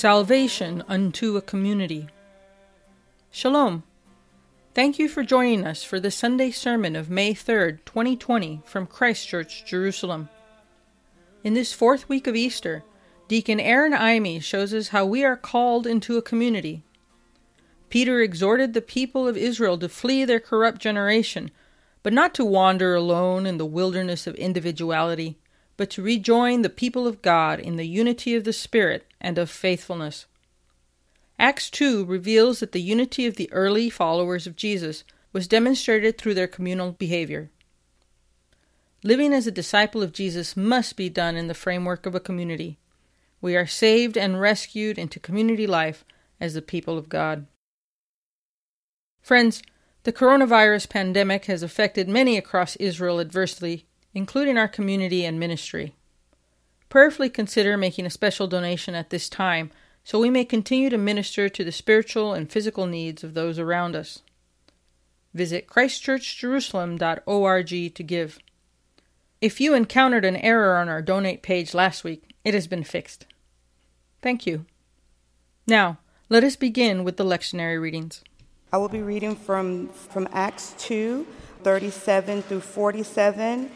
Salvation 0.00 0.82
unto 0.88 1.36
a 1.36 1.42
Community. 1.42 2.08
Shalom. 3.30 3.82
Thank 4.72 4.98
you 4.98 5.10
for 5.10 5.22
joining 5.22 5.66
us 5.66 5.82
for 5.84 6.00
the 6.00 6.10
Sunday 6.10 6.50
sermon 6.50 6.96
of 6.96 7.10
May 7.10 7.34
3rd, 7.34 7.80
2020, 7.84 8.62
from 8.64 8.86
Christ 8.86 9.28
Church, 9.28 9.62
Jerusalem. 9.66 10.30
In 11.44 11.52
this 11.52 11.74
fourth 11.74 12.08
week 12.08 12.26
of 12.26 12.34
Easter, 12.34 12.82
Deacon 13.28 13.60
Aaron 13.60 13.92
Eime 13.92 14.40
shows 14.40 14.72
us 14.72 14.88
how 14.88 15.04
we 15.04 15.22
are 15.22 15.36
called 15.36 15.86
into 15.86 16.16
a 16.16 16.22
community. 16.22 16.82
Peter 17.90 18.22
exhorted 18.22 18.72
the 18.72 18.80
people 18.80 19.28
of 19.28 19.36
Israel 19.36 19.76
to 19.76 19.88
flee 19.90 20.24
their 20.24 20.40
corrupt 20.40 20.80
generation, 20.80 21.50
but 22.02 22.14
not 22.14 22.32
to 22.36 22.44
wander 22.46 22.94
alone 22.94 23.44
in 23.44 23.58
the 23.58 23.66
wilderness 23.66 24.26
of 24.26 24.34
individuality, 24.36 25.36
but 25.76 25.90
to 25.90 26.02
rejoin 26.02 26.62
the 26.62 26.70
people 26.70 27.06
of 27.06 27.20
God 27.20 27.60
in 27.60 27.76
the 27.76 27.86
unity 27.86 28.34
of 28.34 28.44
the 28.44 28.54
Spirit 28.54 29.04
and 29.20 29.38
of 29.38 29.50
faithfulness. 29.50 30.26
Acts 31.38 31.70
2 31.70 32.04
reveals 32.04 32.60
that 32.60 32.72
the 32.72 32.82
unity 32.82 33.26
of 33.26 33.36
the 33.36 33.50
early 33.52 33.88
followers 33.88 34.46
of 34.46 34.56
Jesus 34.56 35.04
was 35.32 35.48
demonstrated 35.48 36.18
through 36.18 36.34
their 36.34 36.46
communal 36.46 36.92
behavior. 36.92 37.50
Living 39.02 39.32
as 39.32 39.46
a 39.46 39.52
disciple 39.52 40.02
of 40.02 40.12
Jesus 40.12 40.56
must 40.56 40.96
be 40.96 41.08
done 41.08 41.36
in 41.36 41.46
the 41.46 41.54
framework 41.54 42.04
of 42.04 42.14
a 42.14 42.20
community. 42.20 42.78
We 43.40 43.56
are 43.56 43.66
saved 43.66 44.18
and 44.18 44.40
rescued 44.40 44.98
into 44.98 45.18
community 45.18 45.66
life 45.66 46.04
as 46.38 46.52
the 46.52 46.60
people 46.62 46.98
of 46.98 47.08
God. 47.08 47.46
Friends, 49.22 49.62
the 50.02 50.12
coronavirus 50.12 50.88
pandemic 50.88 51.46
has 51.46 51.62
affected 51.62 52.08
many 52.08 52.36
across 52.36 52.76
Israel 52.76 53.20
adversely, 53.20 53.86
including 54.12 54.58
our 54.58 54.68
community 54.68 55.24
and 55.24 55.38
ministry. 55.38 55.94
Prayerfully 56.90 57.30
consider 57.30 57.78
making 57.78 58.04
a 58.04 58.10
special 58.10 58.46
donation 58.46 58.94
at 58.94 59.08
this 59.08 59.30
time 59.30 59.70
so 60.04 60.18
we 60.18 60.28
may 60.28 60.44
continue 60.44 60.90
to 60.90 60.98
minister 60.98 61.48
to 61.48 61.64
the 61.64 61.72
spiritual 61.72 62.34
and 62.34 62.50
physical 62.50 62.86
needs 62.86 63.24
of 63.24 63.34
those 63.34 63.58
around 63.58 63.94
us. 63.94 64.22
Visit 65.32 65.68
christchurchjerusalem.org 65.68 67.94
to 67.94 68.02
give. 68.02 68.40
If 69.40 69.60
you 69.60 69.72
encountered 69.72 70.24
an 70.24 70.34
error 70.36 70.76
on 70.76 70.88
our 70.88 71.00
donate 71.00 71.42
page 71.42 71.74
last 71.74 72.02
week, 72.02 72.34
it 72.44 72.54
has 72.54 72.66
been 72.66 72.82
fixed. 72.82 73.26
Thank 74.20 74.44
you. 74.46 74.66
Now, 75.66 75.98
let 76.28 76.42
us 76.42 76.56
begin 76.56 77.04
with 77.04 77.16
the 77.16 77.24
lectionary 77.24 77.80
readings. 77.80 78.24
I 78.72 78.78
will 78.78 78.88
be 78.88 79.02
reading 79.02 79.36
from, 79.36 79.88
from 79.88 80.28
Acts 80.32 80.74
2 80.78 81.24
37 81.62 82.42
through 82.42 82.60
47, 82.60 83.70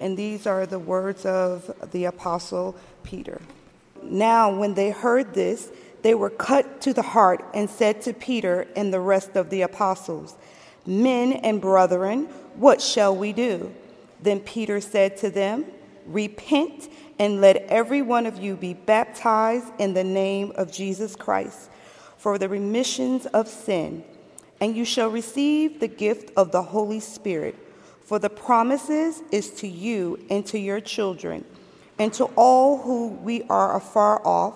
and 0.00 0.16
these 0.16 0.46
are 0.46 0.66
the 0.66 0.78
words 0.78 1.24
of 1.26 1.70
the 1.92 2.04
Apostle 2.04 2.76
Peter. 3.02 3.40
Now, 4.02 4.56
when 4.56 4.74
they 4.74 4.90
heard 4.90 5.34
this, 5.34 5.70
they 6.02 6.14
were 6.14 6.30
cut 6.30 6.80
to 6.82 6.92
the 6.92 7.02
heart 7.02 7.44
and 7.54 7.68
said 7.68 8.02
to 8.02 8.12
Peter 8.12 8.66
and 8.76 8.92
the 8.92 9.00
rest 9.00 9.36
of 9.36 9.50
the 9.50 9.62
apostles, 9.62 10.36
Men 10.86 11.32
and 11.32 11.60
brethren, 11.60 12.24
what 12.56 12.82
shall 12.82 13.16
we 13.16 13.32
do? 13.32 13.72
Then 14.20 14.40
Peter 14.40 14.80
said 14.80 15.16
to 15.18 15.30
them, 15.30 15.64
Repent 16.06 16.90
and 17.18 17.40
let 17.40 17.56
every 17.68 18.02
one 18.02 18.26
of 18.26 18.38
you 18.38 18.56
be 18.56 18.74
baptized 18.74 19.72
in 19.78 19.94
the 19.94 20.04
name 20.04 20.52
of 20.56 20.70
Jesus 20.70 21.16
Christ 21.16 21.70
for 22.18 22.36
the 22.36 22.48
remissions 22.48 23.24
of 23.26 23.48
sin 23.48 24.04
and 24.60 24.76
you 24.76 24.84
shall 24.84 25.10
receive 25.10 25.80
the 25.80 25.88
gift 25.88 26.30
of 26.36 26.52
the 26.52 26.62
Holy 26.62 27.00
Spirit. 27.00 27.54
For 28.04 28.18
the 28.18 28.30
promises 28.30 29.22
is 29.32 29.50
to 29.60 29.68
you 29.68 30.24
and 30.30 30.44
to 30.46 30.58
your 30.58 30.80
children, 30.80 31.44
and 31.98 32.12
to 32.14 32.24
all 32.36 32.78
who 32.78 33.08
we 33.08 33.42
are 33.44 33.76
afar 33.76 34.24
off, 34.26 34.54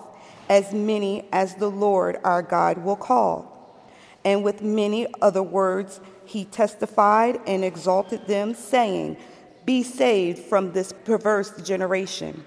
as 0.49 0.73
many 0.73 1.27
as 1.31 1.55
the 1.55 1.69
Lord 1.69 2.17
our 2.23 2.41
God 2.41 2.79
will 2.79 2.95
call. 2.95 3.81
And 4.23 4.43
with 4.43 4.61
many 4.61 5.07
other 5.21 5.43
words 5.43 5.99
he 6.25 6.45
testified 6.45 7.39
and 7.47 7.63
exalted 7.63 8.27
them, 8.27 8.53
saying, 8.53 9.17
Be 9.65 9.81
saved 9.81 10.39
from 10.39 10.71
this 10.71 10.91
perverse 10.91 11.51
generation. 11.61 12.45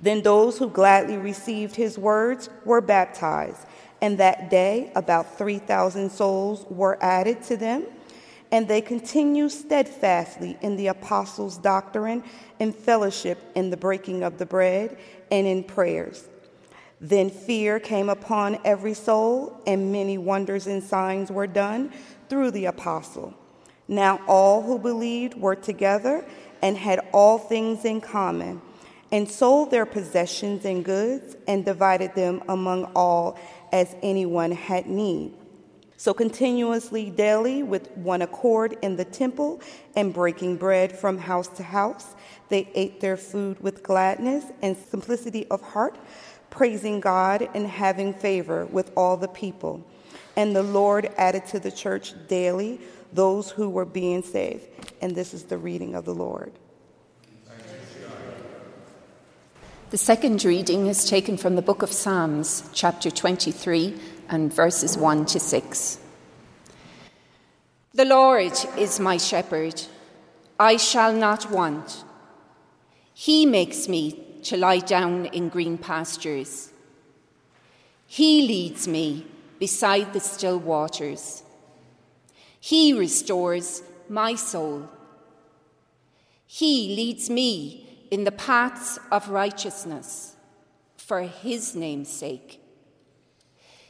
Then 0.00 0.22
those 0.22 0.58
who 0.58 0.68
gladly 0.68 1.16
received 1.16 1.76
his 1.76 1.98
words 1.98 2.50
were 2.64 2.80
baptized 2.80 3.66
and 4.00 4.18
that 4.18 4.50
day, 4.50 4.92
about 4.94 5.36
3,000 5.36 6.10
souls 6.10 6.64
were 6.70 6.98
added 7.02 7.42
to 7.44 7.56
them, 7.56 7.84
and 8.50 8.66
they 8.66 8.80
continued 8.80 9.52
steadfastly 9.52 10.56
in 10.62 10.76
the 10.76 10.86
apostles' 10.86 11.58
doctrine 11.58 12.22
and 12.60 12.74
fellowship 12.74 13.38
in 13.54 13.70
the 13.70 13.76
breaking 13.76 14.22
of 14.22 14.38
the 14.38 14.46
bread 14.46 14.96
and 15.30 15.46
in 15.46 15.62
prayers. 15.62 16.28
Then 17.00 17.30
fear 17.30 17.78
came 17.78 18.08
upon 18.08 18.58
every 18.64 18.94
soul, 18.94 19.60
and 19.66 19.92
many 19.92 20.18
wonders 20.18 20.66
and 20.66 20.82
signs 20.82 21.30
were 21.30 21.46
done 21.46 21.92
through 22.28 22.50
the 22.50 22.64
apostle. 22.64 23.34
Now 23.86 24.20
all 24.26 24.62
who 24.62 24.78
believed 24.78 25.34
were 25.34 25.54
together 25.54 26.24
and 26.60 26.76
had 26.76 27.00
all 27.12 27.38
things 27.38 27.84
in 27.84 28.00
common, 28.00 28.60
and 29.12 29.28
sold 29.28 29.70
their 29.70 29.86
possessions 29.86 30.64
and 30.64 30.84
goods, 30.84 31.36
and 31.46 31.64
divided 31.64 32.14
them 32.14 32.42
among 32.48 32.84
all 32.96 33.38
as 33.72 33.94
anyone 34.02 34.50
had 34.50 34.86
need. 34.86 35.32
So, 36.00 36.14
continuously 36.14 37.10
daily, 37.10 37.64
with 37.64 37.90
one 37.96 38.22
accord 38.22 38.78
in 38.82 38.94
the 38.94 39.04
temple 39.04 39.60
and 39.96 40.14
breaking 40.14 40.56
bread 40.56 40.96
from 40.96 41.18
house 41.18 41.48
to 41.56 41.64
house, 41.64 42.14
they 42.50 42.70
ate 42.76 43.00
their 43.00 43.16
food 43.16 43.58
with 43.58 43.82
gladness 43.82 44.44
and 44.62 44.76
simplicity 44.76 45.48
of 45.48 45.60
heart, 45.60 45.98
praising 46.50 47.00
God 47.00 47.48
and 47.52 47.66
having 47.66 48.14
favor 48.14 48.66
with 48.66 48.92
all 48.96 49.16
the 49.16 49.26
people. 49.26 49.84
And 50.36 50.54
the 50.54 50.62
Lord 50.62 51.10
added 51.16 51.46
to 51.46 51.58
the 51.58 51.72
church 51.72 52.14
daily 52.28 52.80
those 53.12 53.50
who 53.50 53.68
were 53.68 53.84
being 53.84 54.22
saved. 54.22 54.68
And 55.02 55.16
this 55.16 55.34
is 55.34 55.46
the 55.46 55.58
reading 55.58 55.96
of 55.96 56.04
the 56.04 56.14
Lord. 56.14 56.52
The 59.90 59.98
second 59.98 60.44
reading 60.44 60.86
is 60.86 61.08
taken 61.08 61.38
from 61.38 61.56
the 61.56 61.62
book 61.62 61.82
of 61.82 61.90
Psalms, 61.90 62.70
chapter 62.74 63.10
23, 63.10 63.98
and 64.28 64.52
verses 64.52 64.96
1 64.96 65.26
to 65.26 65.40
6. 65.40 65.98
The 67.94 68.04
Lord 68.04 68.52
is 68.76 69.00
my 69.00 69.16
shepherd, 69.16 69.82
I 70.58 70.76
shall 70.76 71.12
not 71.12 71.50
want. 71.50 72.04
He 73.14 73.46
makes 73.46 73.88
me 73.88 74.24
to 74.44 74.56
lie 74.56 74.78
down 74.78 75.26
in 75.26 75.48
green 75.48 75.78
pastures. 75.78 76.70
He 78.06 78.42
leads 78.46 78.86
me 78.86 79.26
beside 79.58 80.12
the 80.12 80.20
still 80.20 80.58
waters. 80.58 81.42
He 82.60 82.92
restores 82.92 83.82
my 84.08 84.34
soul. 84.34 84.88
He 86.46 86.94
leads 86.94 87.28
me 87.28 88.06
in 88.10 88.24
the 88.24 88.32
paths 88.32 88.98
of 89.10 89.28
righteousness 89.28 90.36
for 90.96 91.22
his 91.22 91.74
name's 91.74 92.08
sake. 92.08 92.60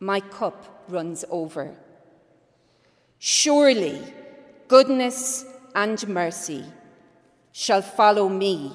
My 0.00 0.20
cup 0.20 0.84
runs 0.88 1.24
over. 1.30 1.74
Surely 3.18 4.00
goodness 4.68 5.44
and 5.74 6.06
mercy 6.08 6.64
shall 7.52 7.82
follow 7.82 8.28
me 8.28 8.72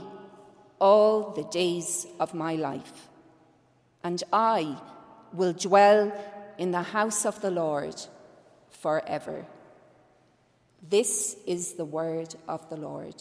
all 0.79 1.31
the 1.31 1.45
days 1.45 2.05
of 2.19 2.33
my 2.33 2.55
life, 2.55 3.07
and 4.03 4.21
I 4.33 4.77
will 5.31 5.53
dwell 5.53 6.11
in 6.57 6.71
the 6.71 6.83
house 6.83 7.25
of 7.25 7.39
the 7.41 7.51
Lord 7.51 7.95
forever. 8.69 9.45
This 10.89 11.37
is 11.47 11.73
the 11.73 11.85
word 11.85 12.35
of 12.47 12.69
the 12.69 12.75
Lord. 12.75 13.15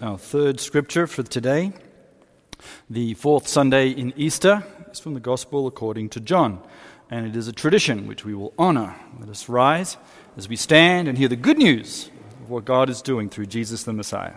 Our 0.00 0.18
third 0.18 0.60
scripture 0.60 1.08
for 1.08 1.24
today, 1.24 1.72
the 2.88 3.14
fourth 3.14 3.48
Sunday 3.48 3.90
in 3.90 4.14
Easter, 4.16 4.62
is 4.92 5.00
from 5.00 5.14
the 5.14 5.20
Gospel 5.20 5.66
according 5.66 6.08
to 6.10 6.20
John, 6.20 6.62
and 7.10 7.26
it 7.26 7.36
is 7.36 7.48
a 7.48 7.52
tradition 7.52 8.06
which 8.06 8.24
we 8.24 8.34
will 8.34 8.52
honor. 8.58 8.94
Let 9.18 9.28
us 9.28 9.48
rise 9.48 9.96
as 10.36 10.48
we 10.48 10.56
stand 10.56 11.08
and 11.08 11.16
hear 11.16 11.28
the 11.28 11.36
good 11.36 11.58
news 11.58 12.10
of 12.42 12.50
what 12.50 12.64
God 12.64 12.88
is 12.90 13.02
doing 13.02 13.28
through 13.28 13.46
Jesus 13.46 13.84
the 13.84 13.92
Messiah. 13.92 14.36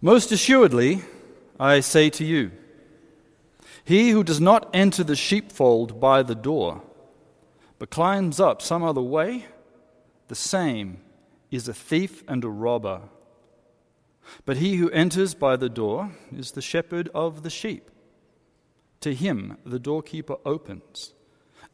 Most 0.00 0.32
assuredly, 0.32 1.02
I 1.60 1.80
say 1.80 2.10
to 2.10 2.24
you, 2.24 2.50
He 3.84 4.10
who 4.10 4.24
does 4.24 4.40
not 4.40 4.68
enter 4.74 5.04
the 5.04 5.16
sheepfold 5.16 6.00
by 6.00 6.22
the 6.22 6.34
door, 6.34 6.82
but 7.78 7.90
climbs 7.90 8.40
up 8.40 8.60
some 8.62 8.82
other 8.82 9.00
way, 9.00 9.46
the 10.28 10.34
same 10.34 10.98
is 11.50 11.68
a 11.68 11.74
thief 11.74 12.24
and 12.26 12.42
a 12.42 12.48
robber. 12.48 13.02
But 14.44 14.56
he 14.56 14.76
who 14.76 14.90
enters 14.90 15.34
by 15.34 15.56
the 15.56 15.68
door 15.68 16.12
is 16.34 16.52
the 16.52 16.62
shepherd 16.62 17.10
of 17.14 17.42
the 17.42 17.50
sheep. 17.50 17.90
To 19.02 19.14
him 19.14 19.58
the 19.64 19.78
doorkeeper 19.78 20.36
opens, 20.44 21.12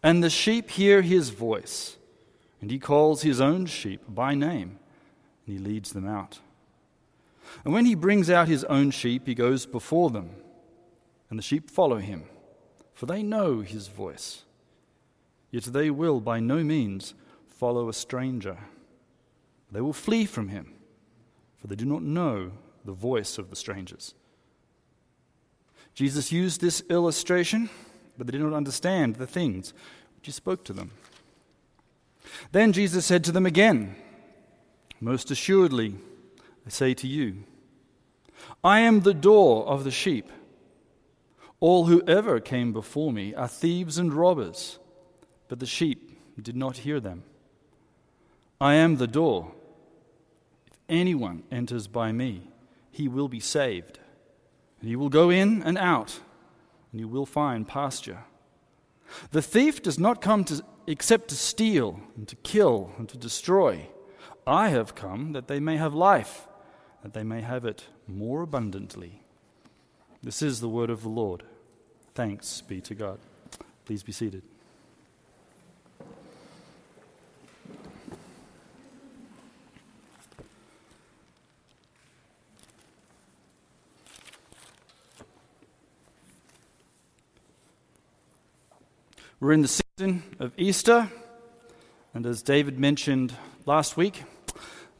and 0.02 0.22
the 0.22 0.30
sheep 0.30 0.70
hear 0.70 1.02
his 1.02 1.30
voice, 1.30 1.96
and 2.60 2.70
he 2.70 2.78
calls 2.78 3.22
his 3.22 3.40
own 3.40 3.66
sheep 3.66 4.02
by 4.08 4.34
name, 4.34 4.78
and 5.46 5.56
he 5.56 5.58
leads 5.58 5.92
them 5.92 6.06
out. 6.06 6.40
And 7.64 7.72
when 7.72 7.86
he 7.86 7.94
brings 7.94 8.28
out 8.28 8.48
his 8.48 8.64
own 8.64 8.90
sheep, 8.90 9.26
he 9.26 9.34
goes 9.34 9.64
before 9.64 10.10
them 10.10 10.30
and 11.30 11.38
the 11.38 11.42
sheep 11.42 11.70
follow 11.70 11.98
him, 11.98 12.24
for 12.94 13.06
they 13.06 13.22
know 13.22 13.60
his 13.60 13.88
voice. 13.88 14.44
Yet 15.50 15.64
they 15.64 15.90
will 15.90 16.20
by 16.20 16.40
no 16.40 16.62
means 16.64 17.14
follow 17.46 17.88
a 17.88 17.94
stranger. 17.94 18.58
They 19.70 19.80
will 19.80 19.92
flee 19.92 20.24
from 20.24 20.48
him, 20.48 20.74
for 21.56 21.66
they 21.66 21.76
do 21.76 21.84
not 21.84 22.02
know 22.02 22.52
the 22.84 22.92
voice 22.92 23.38
of 23.38 23.50
the 23.50 23.56
strangers. 23.56 24.14
Jesus 25.98 26.30
used 26.30 26.60
this 26.60 26.80
illustration, 26.88 27.68
but 28.16 28.28
they 28.28 28.30
did 28.30 28.40
not 28.40 28.52
understand 28.52 29.16
the 29.16 29.26
things 29.26 29.74
which 30.14 30.26
he 30.26 30.30
spoke 30.30 30.64
to 30.66 30.72
them. 30.72 30.92
Then 32.52 32.72
Jesus 32.72 33.04
said 33.04 33.24
to 33.24 33.32
them 33.32 33.44
again, 33.44 33.96
Most 35.00 35.32
assuredly, 35.32 35.96
I 36.64 36.70
say 36.70 36.94
to 36.94 37.08
you, 37.08 37.42
I 38.62 38.78
am 38.78 39.00
the 39.00 39.12
door 39.12 39.66
of 39.66 39.82
the 39.82 39.90
sheep. 39.90 40.30
All 41.58 41.86
who 41.86 42.06
ever 42.06 42.38
came 42.38 42.72
before 42.72 43.12
me 43.12 43.34
are 43.34 43.48
thieves 43.48 43.98
and 43.98 44.14
robbers, 44.14 44.78
but 45.48 45.58
the 45.58 45.66
sheep 45.66 46.16
did 46.40 46.54
not 46.54 46.76
hear 46.76 47.00
them. 47.00 47.24
I 48.60 48.74
am 48.74 48.98
the 48.98 49.08
door. 49.08 49.50
If 50.68 50.78
anyone 50.88 51.42
enters 51.50 51.88
by 51.88 52.12
me, 52.12 52.52
he 52.92 53.08
will 53.08 53.28
be 53.28 53.40
saved. 53.40 53.98
And 54.80 54.88
he 54.88 54.96
will 54.96 55.08
go 55.08 55.30
in 55.30 55.62
and 55.62 55.76
out, 55.76 56.20
and 56.92 57.00
you 57.00 57.08
will 57.08 57.26
find 57.26 57.66
pasture. 57.66 58.24
The 59.30 59.42
thief 59.42 59.82
does 59.82 59.98
not 59.98 60.20
come 60.20 60.44
to, 60.44 60.62
except 60.86 61.28
to 61.28 61.34
steal, 61.34 62.00
and 62.16 62.28
to 62.28 62.36
kill, 62.36 62.92
and 62.98 63.08
to 63.08 63.16
destroy. 63.16 63.88
I 64.46 64.68
have 64.68 64.94
come 64.94 65.32
that 65.32 65.48
they 65.48 65.60
may 65.60 65.76
have 65.76 65.94
life, 65.94 66.46
that 67.02 67.14
they 67.14 67.22
may 67.22 67.40
have 67.40 67.64
it 67.64 67.84
more 68.06 68.42
abundantly. 68.42 69.22
This 70.22 70.42
is 70.42 70.60
the 70.60 70.68
word 70.68 70.90
of 70.90 71.02
the 71.02 71.08
Lord. 71.08 71.42
Thanks 72.14 72.60
be 72.60 72.80
to 72.82 72.94
God. 72.94 73.18
Please 73.84 74.02
be 74.02 74.12
seated. 74.12 74.42
We're 89.40 89.52
in 89.52 89.62
the 89.62 89.68
season 89.68 90.24
of 90.40 90.52
Easter, 90.56 91.08
and 92.12 92.26
as 92.26 92.42
David 92.42 92.80
mentioned 92.80 93.36
last 93.66 93.96
week, 93.96 94.24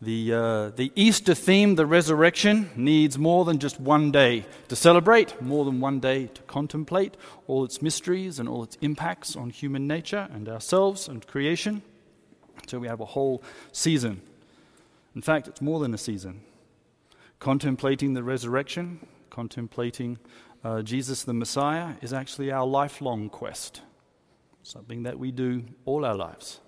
the, 0.00 0.32
uh, 0.32 0.69
the 0.69 0.93
Easter 0.94 1.35
theme, 1.35 1.75
the 1.75 1.87
resurrection, 1.87 2.70
needs 2.76 3.19
more 3.19 3.44
than 3.44 3.58
just 3.58 3.81
one 3.81 4.12
day 4.12 4.46
to 4.69 4.76
celebrate, 4.76 5.43
more 5.43 5.64
than 5.64 5.81
one 5.81 5.99
day 5.99 6.29
to 6.29 6.43
contemplate 6.43 7.17
all 7.49 7.64
its 7.64 7.82
mysteries 7.82 8.38
and 8.38 8.49
all 8.49 8.62
its 8.62 8.79
impacts 8.81 9.35
on 9.35 9.50
human 9.50 9.88
nature 9.88 10.29
and 10.32 10.49
ourselves 10.49 11.08
and 11.08 11.26
creation. 11.26 11.82
So 12.69 12.79
we 12.79 12.87
have 12.87 13.00
a 13.00 13.06
whole 13.06 13.43
season. 13.73 14.23
In 15.17 15.20
fact, 15.20 15.49
it's 15.49 15.61
more 15.61 15.81
than 15.81 15.93
a 15.94 15.99
season. 15.99 16.43
Contemplating 17.40 18.14
the 18.14 18.23
resurrection, 18.23 19.05
contemplating 19.31 20.20
uh, 20.62 20.82
Jesus 20.82 21.25
the 21.25 21.35
Messiah, 21.35 21.94
is 22.02 22.12
actually 22.12 22.52
our 22.52 22.64
lifelong 22.64 23.31
quest, 23.31 23.81
something 24.68 25.04
that 25.04 25.18
we 25.18 25.32
do 25.32 25.64
all 25.86 26.04
our 26.04 26.14
lives. 26.14 26.60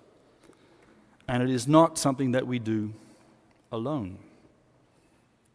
And 1.27 1.43
it 1.43 1.51
is 1.51 1.67
not 1.67 1.99
something 1.99 2.31
that 2.31 2.47
we 2.47 2.57
do 2.57 2.93
alone. 3.71 4.17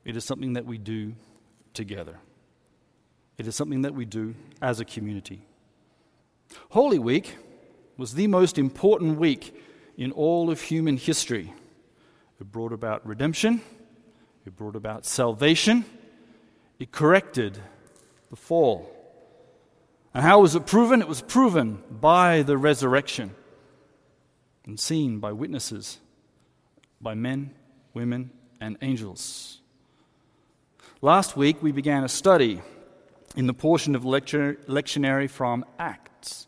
It 0.04 0.16
is 0.16 0.25
something 0.25 0.52
that 0.52 0.64
we 0.64 0.78
do 0.78 1.14
together. 1.75 2.19
It 3.37 3.48
is 3.48 3.56
something 3.56 3.82
that 3.82 3.94
we 3.94 4.04
do 4.04 4.37
as 4.62 4.78
a 4.78 4.84
community. 4.84 5.43
Holy 6.70 7.00
Week 7.00 7.37
was 7.96 8.14
the 8.14 8.28
most 8.28 8.58
important 8.58 9.19
week 9.19 9.60
in 9.96 10.12
all 10.12 10.48
of 10.48 10.60
human 10.60 10.96
history. 10.96 11.52
It 12.40 12.52
brought 12.52 12.72
about 12.72 13.04
redemption, 13.04 13.60
it 14.46 14.54
brought 14.54 14.76
about 14.76 15.04
salvation, 15.04 15.84
it 16.78 16.93
corrected 16.93 17.58
the 18.31 18.37
fall. 18.37 18.95
And 20.17 20.25
how 20.25 20.41
was 20.41 20.55
it 20.55 20.65
proven? 20.65 21.03
It 21.03 21.09
was 21.09 21.21
proven 21.21 21.83
by 21.91 22.41
the 22.41 22.57
resurrection 22.57 23.35
and 24.65 24.81
seen 24.81 25.19
by 25.19 25.33
witnesses, 25.33 25.99
by 27.03 27.13
men 27.13 27.53
women, 27.93 28.31
and 28.59 28.79
angels. 28.81 29.61
Last 31.03 31.37
week, 31.37 31.63
we 31.63 31.71
began 31.71 32.03
a 32.03 32.09
study 32.09 32.63
in 33.37 33.47
the 33.47 33.53
portion 33.53 33.95
of 33.95 34.07
lecture, 34.07 34.59
lectionary 34.67 35.29
from 35.29 35.67
Acts, 35.79 36.47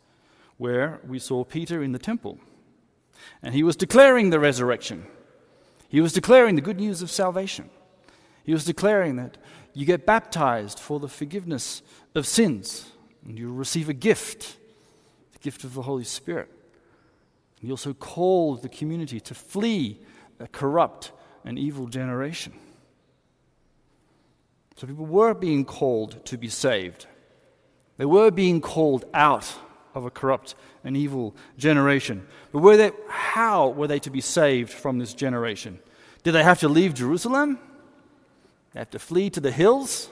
where 0.57 1.01
we 1.07 1.19
saw 1.19 1.45
Peter 1.45 1.83
in 1.83 1.93
the 1.93 1.99
temple. 1.99 2.39
And 3.43 3.55
he 3.55 3.63
was 3.63 3.77
declaring 3.77 4.31
the 4.31 4.41
resurrection. 4.41 5.07
He 5.91 6.01
was 6.01 6.15
declaring 6.15 6.55
the 6.55 6.63
good 6.63 6.81
news 6.81 7.03
of 7.03 7.11
salvation. 7.11 7.69
He 8.45 8.55
was 8.55 8.65
declaring 8.65 9.17
that 9.17 9.37
you 9.75 9.85
get 9.85 10.07
baptized 10.07 10.79
for 10.79 10.99
the 10.99 11.07
forgiveness 11.07 11.83
of 12.15 12.27
sins, 12.27 12.93
and 13.25 13.39
you 13.39 13.53
receive 13.53 13.89
a 13.89 13.95
gift, 13.95 14.57
the 15.33 15.39
gift 15.39 15.65
of 15.65 15.75
the 15.75 15.83
Holy 15.83 16.05
Spirit. 16.05 16.49
He 17.61 17.71
also 17.71 17.93
called 17.93 18.63
the 18.63 18.69
community 18.69 19.21
to 19.21 19.35
flee 19.35 20.01
a 20.39 20.47
corrupt 20.47 21.13
and 21.45 21.59
evil 21.59 21.87
generation. 21.87 22.53
So 24.77 24.87
people 24.87 25.07
were 25.07 25.35
being 25.35 25.65
called 25.65 26.25
to 26.27 26.39
be 26.39 26.49
saved. 26.49 27.07
They 27.97 28.05
were 28.05 28.31
being 28.31 28.61
called 28.61 29.05
out 29.13 29.53
of 29.95 30.05
a 30.05 30.11
corrupt 30.11 30.55
and 30.85 30.97
evil 30.97 31.35
generation. 31.57 32.27
But 32.53 32.61
were 32.61 32.77
they, 32.77 32.93
how 33.09 33.71
were 33.71 33.89
they 33.89 33.99
to 34.01 34.11
be 34.11 34.21
saved 34.21 34.71
from 34.71 34.99
this 34.99 35.15
generation? 35.15 35.81
Did 36.23 36.33
they 36.33 36.45
have 36.45 36.61
to 36.61 36.69
leave 36.69 36.95
Jerusalem? 36.95 37.59
They 38.73 38.81
have 38.81 38.91
to 38.91 38.99
flee 39.01 39.31
to 39.31 39.41
the 39.41 39.51
hills, 39.51 40.11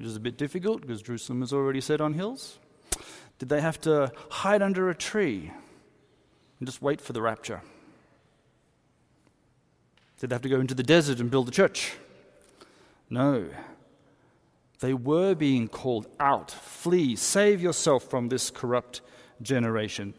which 0.00 0.08
is 0.08 0.16
a 0.16 0.20
bit 0.20 0.38
difficult 0.38 0.80
because 0.80 1.02
Jerusalem 1.02 1.42
is 1.42 1.52
already 1.52 1.82
set 1.82 2.00
on 2.00 2.14
hills. 2.14 2.58
Did 3.38 3.50
they 3.50 3.60
have 3.60 3.78
to 3.82 4.10
hide 4.30 4.62
under 4.62 4.88
a 4.88 4.94
tree 4.94 5.52
and 6.58 6.66
just 6.66 6.80
wait 6.80 7.02
for 7.02 7.12
the 7.12 7.20
rapture? 7.20 7.60
Did 10.18 10.30
they 10.30 10.34
have 10.34 10.40
to 10.40 10.48
go 10.48 10.58
into 10.58 10.72
the 10.72 10.82
desert 10.82 11.20
and 11.20 11.30
build 11.30 11.48
a 11.48 11.50
church? 11.50 11.92
No. 13.10 13.50
They 14.78 14.94
were 14.94 15.34
being 15.34 15.68
called 15.68 16.06
out. 16.18 16.50
Flee, 16.50 17.14
save 17.14 17.60
yourself 17.60 18.04
from 18.04 18.30
this 18.30 18.48
corrupt 18.50 19.02
generation. 19.42 20.14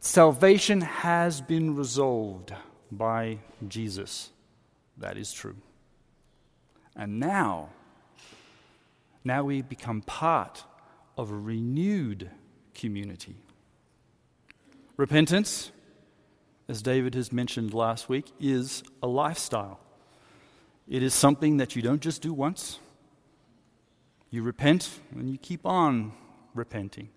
Salvation 0.00 0.80
has 0.80 1.42
been 1.42 1.76
resolved 1.76 2.54
by 2.90 3.40
Jesus. 3.68 4.30
That 4.96 5.18
is 5.18 5.34
true. 5.34 5.56
And 6.96 7.20
now, 7.20 7.68
now 9.28 9.44
we 9.44 9.62
become 9.62 10.02
part 10.02 10.64
of 11.16 11.30
a 11.30 11.36
renewed 11.36 12.30
community. 12.74 13.36
Repentance 14.96 15.70
as 16.68 16.82
David 16.82 17.14
has 17.14 17.32
mentioned 17.32 17.72
last 17.72 18.08
week, 18.08 18.30
is 18.38 18.82
a 19.02 19.06
lifestyle. 19.06 19.80
It 20.86 21.02
is 21.02 21.14
something 21.14 21.56
that 21.56 21.74
you 21.74 21.82
don't 21.82 22.02
just 22.02 22.20
do 22.20 22.32
once. 22.32 22.78
You 24.30 24.42
repent 24.42 25.00
and 25.12 25.30
you 25.30 25.38
keep 25.38 25.64
on 25.64 26.12
repenting. 26.54 27.08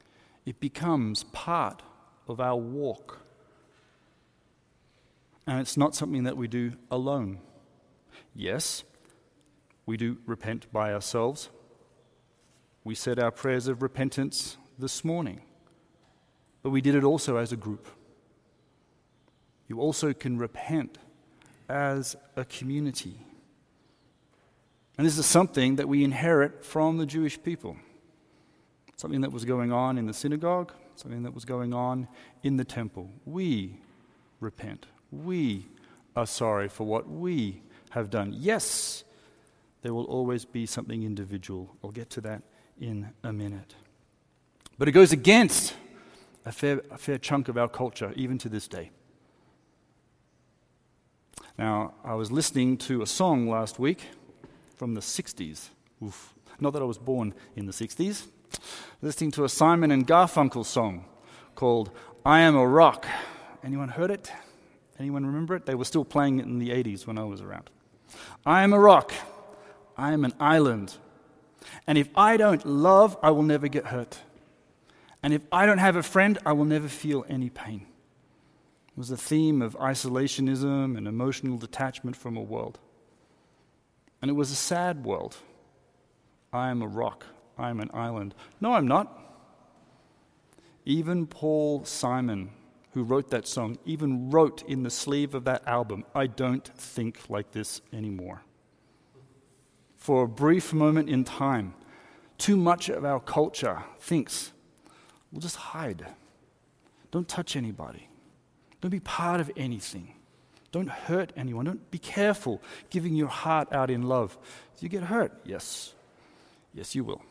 It 0.46 0.60
becomes 0.62 1.24
part 1.26 1.82
of 2.28 2.40
our 2.40 2.56
walk. 2.56 3.20
And 5.46 5.60
it's 5.60 5.76
not 5.76 5.96
something 5.96 6.24
that 6.24 6.38
we 6.38 6.48
do 6.48 6.74
alone. 6.90 7.40
Yes, 8.34 8.86
we 9.86 9.98
do 9.98 10.18
repent 10.26 10.72
by 10.72 10.94
ourselves. 10.94 11.50
We 12.84 12.96
said 12.96 13.20
our 13.20 13.32
prayers 13.32 13.68
of 13.68 13.82
repentance 13.82 14.58
this 14.78 15.04
morning, 15.04 15.42
but 16.64 16.72
we 16.72 16.82
did 16.82 16.96
it 16.96 17.04
also 17.04 17.38
as 17.38 17.52
a 17.52 17.58
group 17.58 17.88
you 19.72 19.80
also 19.80 20.12
can 20.12 20.38
repent 20.38 20.98
as 21.70 22.18
a 22.36 22.44
community. 22.44 23.16
And 24.98 25.08
this 25.08 25.18
is 25.18 25.26
something 25.26 25.78
that 25.78 25.88
we 25.88 26.04
inherit 26.04 26.66
from 26.66 26.98
the 26.98 27.06
Jewish 27.06 27.42
people. 27.42 27.78
something 28.98 29.22
that 29.22 29.32
was 29.32 29.46
going 29.46 29.72
on 29.72 29.98
in 29.98 30.08
the 30.08 30.14
synagogue, 30.14 30.74
something 30.96 31.24
that 31.24 31.34
was 31.34 31.46
going 31.46 31.74
on 31.74 32.08
in 32.44 32.58
the 32.58 32.66
temple. 32.66 33.10
We 33.26 33.80
repent. 34.42 34.88
We 35.10 35.68
are 36.18 36.28
sorry 36.28 36.68
for 36.68 36.86
what 36.86 37.10
we 37.10 37.64
have 37.92 38.10
done. 38.10 38.34
Yes, 38.36 39.06
there 39.84 39.94
will 39.94 40.04
always 40.04 40.44
be 40.44 40.66
something 40.66 41.02
individual. 41.02 41.76
I'll 41.82 41.92
get 41.92 42.10
to 42.12 42.22
that 42.22 42.44
in 42.82 43.14
a 43.24 43.32
minute. 43.32 43.76
But 44.78 44.88
it 44.88 44.92
goes 44.92 45.14
against 45.14 45.76
a 46.46 46.52
fair, 46.52 46.82
a 46.90 46.98
fair 46.98 47.18
chunk 47.18 47.48
of 47.48 47.58
our 47.58 47.70
culture, 47.70 48.12
even 48.16 48.38
to 48.40 48.50
this 48.50 48.68
day. 48.68 48.90
Now, 51.58 51.94
I 52.04 52.16
was 52.16 52.32
listening 52.32 52.78
to 52.78 53.04
a 53.04 53.06
song 53.06 53.48
last 53.48 53.78
week 53.78 54.08
from 54.76 54.96
the 54.96 55.02
60s. 55.02 55.70
Oof. 56.04 56.34
Not 56.60 56.74
that 56.74 56.82
I 56.82 56.86
was 56.86 56.98
born 56.98 57.36
in 57.56 57.68
the 57.68 57.72
60s. 57.72 58.28
Listening 59.02 59.32
to 59.32 59.44
a 59.44 59.50
Simon 59.50 59.92
and 59.92 60.08
Garfunkel 60.08 60.66
song 60.66 61.06
called 61.54 61.92
I 62.26 62.42
Am 62.42 62.56
a 62.56 62.68
Rock. 62.68 63.06
Anyone 63.64 63.90
heard 63.90 64.10
it? 64.10 64.32
Anyone 65.00 65.26
remember 65.26 65.56
it? 65.56 65.66
They 65.66 65.76
were 65.76 65.86
still 65.86 66.06
playing 66.06 66.40
it 66.40 66.46
in 66.46 66.58
the 66.58 66.70
80s 66.70 67.06
when 67.06 67.18
I 67.18 67.24
was 67.24 67.42
around. 67.42 67.70
I 68.46 68.64
am 68.64 68.74
a 68.74 68.80
rock. 68.80 69.14
I 69.98 70.14
am 70.14 70.26
an 70.26 70.34
island. 70.40 70.98
And 71.88 71.98
if 71.98 72.10
I 72.16 72.38
don't 72.38 72.66
love, 72.66 73.18
I 73.22 73.32
will 73.32 73.44
never 73.44 73.68
get 73.68 73.88
hurt. 73.88 74.20
And 75.24 75.34
if 75.34 75.42
I 75.52 75.66
don't 75.66 75.78
have 75.78 75.96
a 75.96 76.04
friend, 76.04 76.38
I 76.46 76.54
will 76.54 76.66
never 76.66 76.88
feel 76.88 77.26
any 77.30 77.50
pain. 77.50 77.86
It 78.88 78.98
was 78.98 79.12
a 79.12 79.18
theme 79.18 79.62
of 79.62 79.78
isolationism 79.78 80.98
and 80.98 81.08
emotional 81.08 81.58
detachment 81.58 82.16
from 82.16 82.36
a 82.36 82.42
world. 82.42 82.80
And 84.22 84.30
it 84.30 84.34
was 84.34 84.52
a 84.52 84.56
sad 84.56 85.06
world. 85.06 85.38
I 86.52 86.70
am 86.70 86.82
a 86.82 86.88
rock. 86.88 87.26
I 87.58 87.70
am 87.70 87.80
an 87.80 87.90
island. 87.94 88.36
No, 88.60 88.74
I'm 88.74 88.88
not. 88.88 89.18
Even 90.86 91.28
Paul 91.28 91.86
Simon, 91.86 92.50
who 92.94 93.04
wrote 93.04 93.30
that 93.30 93.48
song, 93.48 93.78
even 93.86 94.30
wrote 94.32 94.64
in 94.64 94.84
the 94.84 94.90
sleeve 94.90 95.36
of 95.36 95.46
that 95.46 95.68
album, 95.68 96.04
I 96.14 96.28
don't 96.28 96.68
think 96.76 97.30
like 97.30 97.52
this 97.52 97.82
anymore. 97.94 98.42
For 100.02 100.24
a 100.24 100.28
brief 100.28 100.74
moment 100.74 101.10
in 101.10 101.24
time, 101.24 101.76
too 102.40 102.58
much 102.58 102.90
of 102.90 103.06
our 103.06 103.20
culture 103.20 103.84
thinks 104.00 104.52
we'll 105.32 105.42
just 105.42 105.58
hide. 105.58 106.08
Don't 107.12 107.28
touch 107.28 107.56
anybody. 107.56 108.10
Don't 108.82 108.90
be 108.90 109.00
part 109.00 109.40
of 109.40 109.52
anything. 109.56 110.16
Don't 110.72 110.90
hurt 110.90 111.32
anyone. 111.38 111.66
Don't 111.66 111.92
be 111.92 112.00
careful 112.00 112.64
giving 112.90 113.14
your 113.14 113.28
heart 113.28 113.72
out 113.72 113.92
in 113.92 114.02
love. 114.02 114.40
If 114.76 114.82
you 114.82 114.90
get 114.90 115.04
hurt, 115.04 115.34
yes. 115.46 115.94
Yes, 116.74 116.96
you 116.96 117.04
will. 117.04 117.22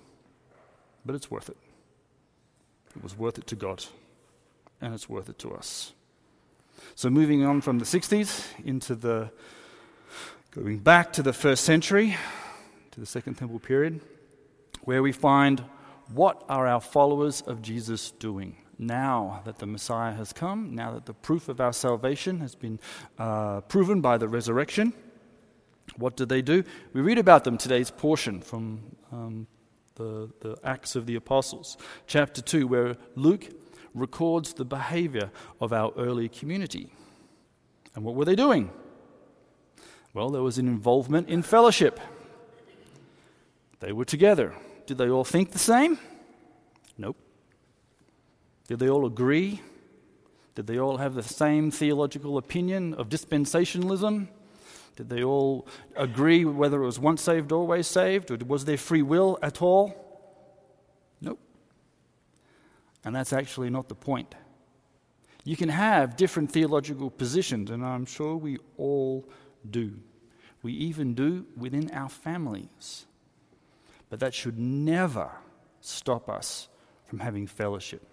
But 1.05 1.17
it's 1.17 1.29
worth 1.29 1.49
it. 1.49 1.57
It 2.95 3.03
was 3.03 3.19
worth 3.19 3.37
it 3.37 3.49
to 3.49 3.57
God, 3.57 3.85
and 4.81 4.95
it's 4.95 5.09
worth 5.09 5.29
it 5.29 5.41
to 5.41 5.55
us. 5.55 5.93
So, 6.95 7.11
moving 7.11 7.45
on 7.45 7.62
from 7.62 7.81
the 7.81 7.85
60s 7.85 8.45
into 8.65 8.95
the, 8.95 9.33
going 10.53 10.79
back 10.79 11.12
to 11.15 11.23
the 11.25 11.33
first 11.33 11.65
century, 11.65 12.17
to 12.93 13.01
the 13.01 13.07
Second 13.07 13.35
Temple 13.35 13.59
period, 13.59 14.01
where 14.85 15.03
we 15.03 15.13
find 15.13 15.65
what 16.13 16.45
are 16.49 16.67
our 16.67 16.81
followers 16.81 17.41
of 17.43 17.63
Jesus 17.63 18.11
doing? 18.13 18.57
now 18.81 19.43
that 19.45 19.59
the 19.59 19.67
Messiah 19.67 20.13
has 20.15 20.33
come, 20.33 20.75
now 20.75 20.93
that 20.93 21.05
the 21.05 21.13
proof 21.13 21.49
of 21.49 21.61
our 21.61 21.73
salvation 21.73 22.41
has 22.41 22.55
been 22.55 22.81
uh, 23.19 23.61
proven 23.63 24.01
by 24.01 24.17
the 24.17 24.27
resurrection, 24.27 24.95
what 25.97 26.17
do 26.17 26.25
they 26.25 26.41
do? 26.41 26.65
We 26.93 27.03
read 27.03 27.19
about 27.19 27.45
them 27.45 27.59
today's 27.59 27.91
portion 27.91 28.41
from 28.41 28.81
um, 29.13 29.47
the, 29.97 30.31
the 30.41 30.57
Acts 30.65 30.97
of 30.97 31.05
the 31.05 31.17
Apostles, 31.17 31.77
chapter 32.07 32.41
2, 32.41 32.67
where 32.67 32.97
Luke 33.17 33.49
records 33.93 34.55
the 34.55 34.65
behavior 34.65 35.31
of 35.61 35.73
our 35.73 35.93
early 35.99 36.29
community. 36.29 36.91
And 37.95 38.05
what 38.05 38.15
were 38.15 38.25
they 38.25 38.37
doing? 38.37 38.71
Well, 40.15 40.31
there 40.31 40.43
was 40.43 40.59
an 40.59 40.69
involvement 40.69 41.29
in 41.29 41.43
fellowship. 41.43 42.01
They 43.81 43.93
were 43.93 44.05
together. 44.05 44.55
Did 44.87 44.99
they 44.99 45.09
all 45.09 45.25
think 45.25 45.53
the 45.53 45.59
same? 45.59 45.99
Nope. 46.97 47.17
Did 48.69 48.79
they 48.79 48.89
all 48.89 49.07
agree? 49.07 49.61
Did 50.55 50.67
they 50.67 50.79
all 50.79 50.99
have 50.99 51.15
the 51.15 51.23
same 51.23 51.71
theological 51.71 52.37
opinion 52.37 52.95
of 52.95 53.09
dispensationalism? 53.09 54.29
Did 54.97 55.09
they 55.09 55.25
all 55.25 55.67
agree 55.97 56.45
whether 56.45 56.83
it 56.83 56.87
was 56.87 56.99
once 56.99 57.23
saved, 57.23 57.53
always 57.53 57.87
saved? 57.87 58.31
Or 58.31 58.37
was 58.47 58.67
there 58.67 58.77
free 58.77 59.03
will 59.03 59.39
at 59.43 59.63
all? 59.63 59.95
Nope. 61.23 61.39
And 63.05 63.17
that's 63.17 63.33
actually 63.33 63.71
not 63.71 63.89
the 63.89 63.95
point. 63.95 64.35
You 65.45 65.57
can 65.57 65.71
have 65.71 66.17
different 66.17 66.53
theological 66.53 67.09
positions, 67.09 67.71
and 67.71 67.85
I'm 67.85 68.05
sure 68.05 68.37
we 68.37 68.59
all 68.77 69.27
do. 69.71 69.95
We 70.63 70.75
even 70.75 71.15
do 71.15 71.47
within 71.57 71.91
our 71.93 72.11
families. 72.11 73.07
But 74.11 74.21
that 74.21 74.35
should 74.35 74.59
never 74.59 75.31
stop 75.81 76.29
us 76.29 76.69
from 77.07 77.21
having 77.21 77.47
fellowship. 77.47 78.07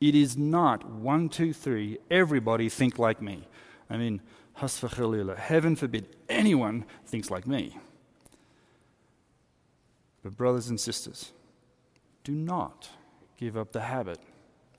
It 0.00 0.14
is 0.14 0.36
not 0.36 0.88
one, 0.90 1.28
two, 1.28 1.52
three, 1.52 1.98
everybody 2.10 2.68
think 2.70 2.98
like 2.98 3.20
me. 3.20 3.46
I 3.90 3.98
mean, 3.98 4.22
hasfachalila, 4.58 5.36
heaven 5.36 5.76
forbid 5.76 6.16
anyone 6.28 6.86
thinks 7.04 7.30
like 7.30 7.46
me. 7.46 7.76
But, 10.22 10.36
brothers 10.36 10.68
and 10.68 10.80
sisters, 10.80 11.32
do 12.24 12.32
not 12.32 12.88
give 13.36 13.56
up 13.56 13.72
the 13.72 13.80
habit 13.80 14.18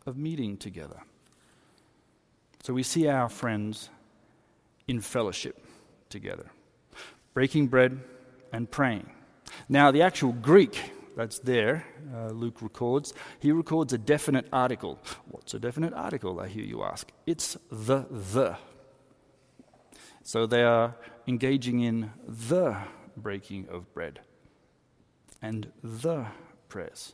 of 0.05 0.17
meeting 0.17 0.57
together. 0.57 1.01
So 2.63 2.73
we 2.73 2.83
see 2.83 3.07
our 3.07 3.29
friends 3.29 3.89
in 4.87 5.01
fellowship 5.01 5.65
together, 6.09 6.51
breaking 7.33 7.67
bread 7.67 7.99
and 8.51 8.69
praying. 8.69 9.09
Now, 9.69 9.91
the 9.91 10.01
actual 10.01 10.31
Greek 10.33 10.79
that's 11.15 11.39
there, 11.39 11.85
uh, 12.13 12.29
Luke 12.29 12.61
records, 12.61 13.13
he 13.39 13.51
records 13.51 13.93
a 13.93 13.97
definite 13.97 14.47
article. 14.51 14.99
What's 15.29 15.53
a 15.53 15.59
definite 15.59 15.93
article, 15.93 16.39
I 16.39 16.47
hear 16.47 16.63
you 16.63 16.83
ask? 16.83 17.11
It's 17.25 17.57
the 17.69 18.05
the. 18.09 18.57
So 20.23 20.45
they 20.45 20.63
are 20.63 20.95
engaging 21.27 21.81
in 21.81 22.11
the 22.27 22.77
breaking 23.17 23.67
of 23.69 23.91
bread 23.93 24.19
and 25.41 25.71
the 25.83 26.25
prayers. 26.69 27.13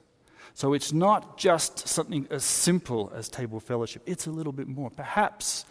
So 0.53 0.74
it's 0.74 0.91
not 0.94 1.38
just 1.38 1.88
something 1.88 2.27
as 2.29 2.44
simple 2.44 3.12
as 3.15 3.29
table 3.29 3.60
fellowship, 3.60 4.01
it's 4.06 4.27
a 4.27 4.32
little 4.32 4.53
bit 4.53 4.67
more. 4.67 4.89
Perhaps 4.89 5.65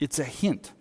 it's 0.00 0.18
a 0.18 0.24
hint 0.24 0.72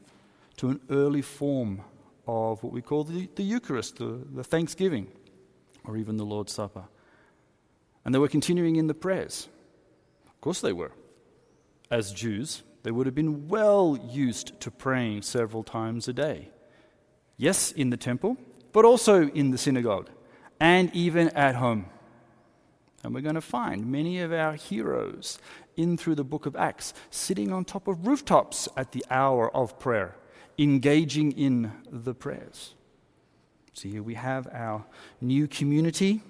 to 0.58 0.70
an 0.70 0.80
early 0.90 1.22
form 1.22 1.82
of 2.28 2.64
what 2.64 2.74
we 2.74 2.82
call 2.82 3.04
the, 3.04 3.30
the 3.36 3.44
Eucharist, 3.44 3.98
the, 3.98 4.22
the 4.34 4.44
Thanksgiving 4.44 5.08
or 5.86 5.98
even 5.98 6.18
the 6.18 6.26
Lord's 6.26 6.54
Supper. 6.54 6.86
And 8.04 8.14
they 8.14 8.20
were 8.20 8.28
continuing 8.28 8.76
in 8.76 8.88
the 8.88 8.94
prayers. 8.94 9.48
Of 10.26 10.42
course, 10.42 10.62
they 10.62 10.74
were. 10.74 10.92
As 11.90 12.12
Jews, 12.12 12.64
they 12.84 12.92
would 12.92 13.06
have 13.06 13.16
been 13.16 13.48
well 13.48 13.98
used 14.10 14.60
to 14.62 14.72
praying 14.72 15.22
several 15.22 15.64
times 15.64 16.08
a 16.08 16.14
day. 16.14 16.50
Yes, 17.38 17.72
in 17.72 17.90
the 17.90 17.98
temple, 17.98 18.38
but 18.72 18.86
also 18.86 19.28
in 19.30 19.52
the 19.52 19.58
synagogue 19.58 20.10
and 20.60 20.94
even 20.96 21.30
at 21.30 21.56
home. 21.56 21.88
And 23.04 23.16
we're 23.16 23.22
going 23.22 23.36
to 23.36 23.42
find 23.42 23.92
many 23.92 24.20
of 24.20 24.32
our 24.32 24.54
heroes 24.54 25.40
in 25.76 25.98
through 25.98 26.16
the 26.16 26.24
book 26.24 26.46
of 26.46 26.56
Acts 26.56 26.94
sitting 27.10 27.52
on 27.52 27.66
top 27.66 27.88
of 27.88 28.06
rooftops 28.06 28.70
at 28.78 28.92
the 28.92 29.04
hour 29.10 29.54
of 29.56 29.80
prayer, 29.80 30.16
engaging 30.60 31.32
in 31.32 31.72
the 31.90 32.14
prayers. 32.14 32.76
So 33.74 33.88
here 33.88 34.04
we 34.04 34.16
have 34.16 34.48
our 34.52 34.86
new 35.22 35.48
community 35.48 36.22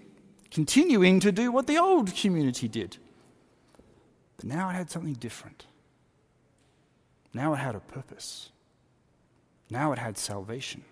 continuing 0.52 1.20
to 1.22 1.32
do 1.32 1.52
what 1.52 1.68
the 1.68 1.78
old 1.78 2.16
community 2.16 2.68
did. 2.68 2.98
But 4.38 4.46
now 4.46 4.70
it 4.70 4.74
had 4.74 4.90
something 4.90 5.14
different. 5.14 5.66
Now 7.34 7.54
it 7.54 7.58
had 7.58 7.76
a 7.76 7.80
purpose. 7.80 8.50
Now 9.70 9.92
it 9.94 10.00
had 10.00 10.18
salvation. 10.18 10.84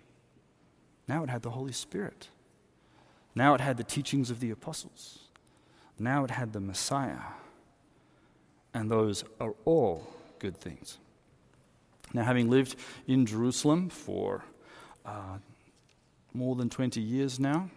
Now 1.06 1.22
it 1.22 1.30
had 1.30 1.42
the 1.42 1.50
Holy 1.50 1.72
Spirit. 1.72 2.28
Now 3.34 3.54
it 3.54 3.60
had 3.60 3.76
the 3.76 3.84
teachings 3.84 4.30
of 4.30 4.40
the 4.40 4.50
apostles. 4.50 5.18
Now 5.98 6.24
it 6.24 6.30
had 6.30 6.52
the 6.52 6.60
Messiah. 6.60 7.34
And 8.72 8.90
those 8.90 9.24
are 9.40 9.54
all 9.64 10.06
good 10.38 10.56
things. 10.56 10.98
Now, 12.12 12.24
having 12.24 12.50
lived 12.50 12.76
in 13.06 13.26
Jerusalem 13.26 13.88
for 13.88 14.44
uh, 15.04 15.38
more 16.34 16.56
than 16.56 16.68
20 16.68 17.00
years 17.00 17.38
now. 17.40 17.70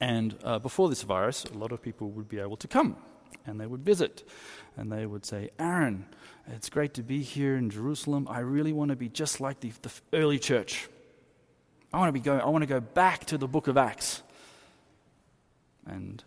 And 0.00 0.36
uh, 0.44 0.58
before 0.58 0.88
this 0.88 1.02
virus, 1.02 1.44
a 1.44 1.58
lot 1.58 1.72
of 1.72 1.82
people 1.82 2.10
would 2.10 2.28
be 2.28 2.38
able 2.38 2.56
to 2.56 2.68
come 2.68 2.96
and 3.46 3.60
they 3.60 3.66
would 3.66 3.84
visit. 3.84 4.22
And 4.76 4.90
they 4.90 5.04
would 5.06 5.26
say, 5.26 5.50
Aaron, 5.58 6.06
it's 6.48 6.70
great 6.70 6.94
to 6.94 7.02
be 7.02 7.22
here 7.22 7.56
in 7.56 7.70
Jerusalem. 7.70 8.26
I 8.30 8.40
really 8.40 8.72
want 8.72 8.90
to 8.90 8.96
be 8.96 9.08
just 9.08 9.40
like 9.40 9.60
the, 9.60 9.72
the 9.82 9.92
early 10.12 10.38
church. 10.38 10.88
I 11.92 11.98
want 11.98 12.08
to 12.08 12.12
be 12.12 12.20
going, 12.20 12.40
I 12.40 12.46
want 12.46 12.62
to 12.62 12.68
go 12.68 12.80
back 12.80 13.24
to 13.26 13.38
the 13.38 13.48
book 13.48 13.68
of 13.68 13.76
Acts. 13.76 14.22
And 15.86 16.22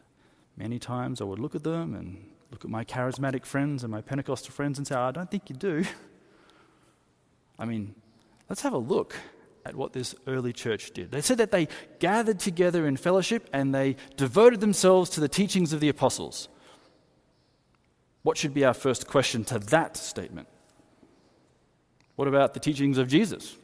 Many 0.56 0.78
times 0.78 1.20
I 1.20 1.24
would 1.24 1.40
look 1.40 1.56
at 1.56 1.64
them 1.64 1.96
and 1.96 2.30
look 2.52 2.64
at 2.64 2.70
my 2.70 2.86
charismatic 2.86 3.46
friends 3.46 3.84
and 3.84 3.92
my 3.92 4.02
Pentecostal 4.02 4.52
friends 4.52 4.78
and 4.78 4.86
say, 4.86 4.96
I 4.96 5.12
don't 5.12 5.30
think 5.30 5.50
you 5.50 5.56
do. 5.56 5.84
I 7.60 7.66
mean, 7.66 7.96
let's 8.50 8.62
have 8.62 8.74
a 8.74 8.78
look 8.78 9.16
at 9.66 9.76
what 9.76 9.94
this 9.94 10.14
early 10.28 10.54
church 10.54 10.92
did. 10.92 11.12
They 11.12 11.22
said 11.22 11.38
that 11.38 11.52
they 11.52 11.68
gathered 12.00 12.40
together 12.40 12.86
in 12.86 12.98
fellowship 12.98 13.50
and 13.54 13.74
they 13.74 13.96
devoted 14.18 14.60
themselves 14.60 15.10
to 15.12 15.22
the 15.22 15.30
teachings 15.30 15.74
of 15.74 15.80
the 15.80 15.90
apostles. 15.90 16.50
What 18.24 18.38
should 18.38 18.54
be 18.54 18.66
our 18.66 18.74
first 18.74 19.08
question 19.08 19.44
to 19.46 19.60
that 19.60 19.98
statement? 19.98 20.48
What 22.16 22.28
about 22.28 22.54
the 22.54 22.60
teachings 22.60 22.98
of 22.98 23.08
Jesus? 23.08 23.56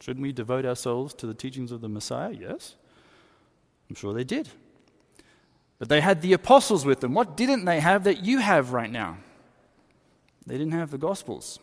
Shouldn't 0.00 0.22
we 0.22 0.32
devote 0.32 0.64
ourselves 0.64 1.12
to 1.14 1.26
the 1.26 1.34
teachings 1.34 1.72
of 1.72 1.80
the 1.80 1.88
Messiah? 1.88 2.32
Yes. 2.32 2.76
I'm 3.88 3.96
sure 3.96 4.14
they 4.14 4.24
did. 4.24 4.48
But 5.78 5.88
they 5.88 6.00
had 6.00 6.22
the 6.22 6.32
apostles 6.32 6.84
with 6.84 7.00
them. 7.00 7.14
What 7.14 7.36
didn't 7.36 7.64
they 7.64 7.80
have 7.80 8.04
that 8.04 8.24
you 8.24 8.38
have 8.38 8.72
right 8.72 8.90
now? 8.90 9.18
They 10.46 10.56
didn't 10.56 10.72
have 10.72 10.90
the 10.90 10.98
Gospels. 10.98 11.58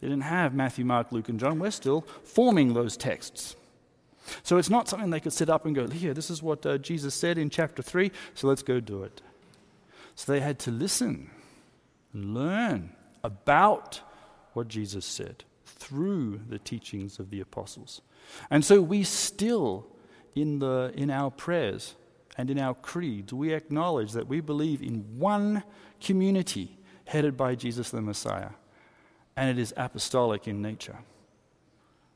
They 0.00 0.08
didn't 0.08 0.24
have 0.24 0.54
Matthew, 0.54 0.84
Mark, 0.84 1.12
Luke, 1.12 1.28
and 1.28 1.40
John. 1.40 1.58
We're 1.58 1.70
still 1.70 2.02
forming 2.22 2.74
those 2.74 2.96
texts. 2.96 3.56
So 4.42 4.58
it's 4.58 4.70
not 4.70 4.88
something 4.88 5.10
they 5.10 5.20
could 5.20 5.32
sit 5.32 5.48
up 5.48 5.66
and 5.66 5.74
go, 5.74 5.86
here, 5.86 6.12
this 6.12 6.30
is 6.30 6.42
what 6.42 6.66
uh, 6.66 6.78
Jesus 6.78 7.14
said 7.14 7.38
in 7.38 7.48
chapter 7.48 7.82
3, 7.82 8.10
so 8.34 8.48
let's 8.48 8.62
go 8.62 8.80
do 8.80 9.02
it. 9.04 9.22
So 10.14 10.32
they 10.32 10.40
had 10.40 10.58
to 10.60 10.70
listen 10.70 11.30
and 12.12 12.34
learn 12.34 12.92
about 13.22 14.00
what 14.52 14.68
Jesus 14.68 15.04
said 15.04 15.44
through 15.64 16.40
the 16.48 16.58
teachings 16.58 17.18
of 17.18 17.30
the 17.30 17.40
apostles. 17.40 18.00
And 18.50 18.64
so 18.64 18.80
we 18.80 19.02
still, 19.04 19.86
in, 20.34 20.58
the, 20.58 20.92
in 20.94 21.10
our 21.10 21.30
prayers 21.30 21.94
and 22.36 22.50
in 22.50 22.58
our 22.58 22.74
creeds, 22.74 23.32
we 23.32 23.52
acknowledge 23.52 24.12
that 24.12 24.26
we 24.26 24.40
believe 24.40 24.82
in 24.82 25.18
one 25.18 25.62
community 26.00 26.78
headed 27.04 27.36
by 27.36 27.54
Jesus 27.54 27.90
the 27.90 28.00
Messiah, 28.00 28.50
and 29.36 29.50
it 29.50 29.60
is 29.60 29.74
apostolic 29.76 30.48
in 30.48 30.62
nature. 30.62 30.96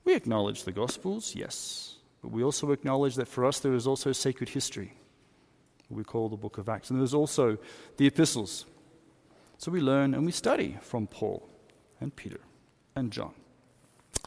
We 0.05 0.15
acknowledge 0.15 0.65
the 0.65 0.73
Gospels, 0.73 1.35
yes, 1.35 1.97
but 2.23 2.31
we 2.33 2.43
also 2.43 2.73
acknowledge 2.73 3.17
that 3.17 3.29
for 3.29 3.45
us 3.45 3.61
there 3.61 3.75
is 3.75 3.87
also 3.87 4.13
sacred 4.13 4.49
history, 4.49 4.95
we 5.91 6.05
call 6.05 6.29
the 6.29 6.37
book 6.37 6.57
of 6.57 6.69
Acts, 6.69 6.91
and 6.91 7.01
there's 7.01 7.15
also 7.15 7.59
the 7.97 8.07
epistles. 8.07 8.65
So 9.59 9.71
we 9.71 9.81
learn 9.81 10.15
and 10.15 10.25
we 10.25 10.33
study 10.33 10.79
from 10.81 11.07
Paul 11.07 11.49
and 12.01 12.15
Peter 12.15 12.41
and 12.95 13.13
John 13.13 13.35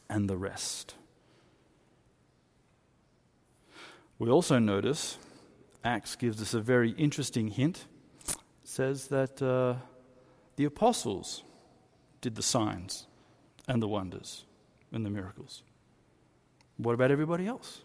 and 0.10 0.30
the 0.30 0.38
rest. 0.38 0.96
We 4.20 4.30
also 4.30 4.60
notice 4.60 5.18
Acts 5.84 6.16
gives 6.16 6.42
us 6.42 6.54
a 6.54 6.62
very 6.62 6.92
interesting 6.92 7.48
hint. 7.48 7.86
It 8.30 8.38
says 8.64 9.08
that 9.08 9.42
uh, 9.42 9.76
the 10.56 10.66
apostles 10.66 11.44
did 12.24 12.36
the 12.36 12.42
signs 12.42 13.06
and 13.68 13.82
the 13.82 13.88
wonders 13.88 14.46
and 14.92 15.06
the 15.06 15.10
miracles. 15.10 15.62
What 16.78 16.94
about 16.94 17.12
everybody 17.12 17.46
else? 17.46 17.82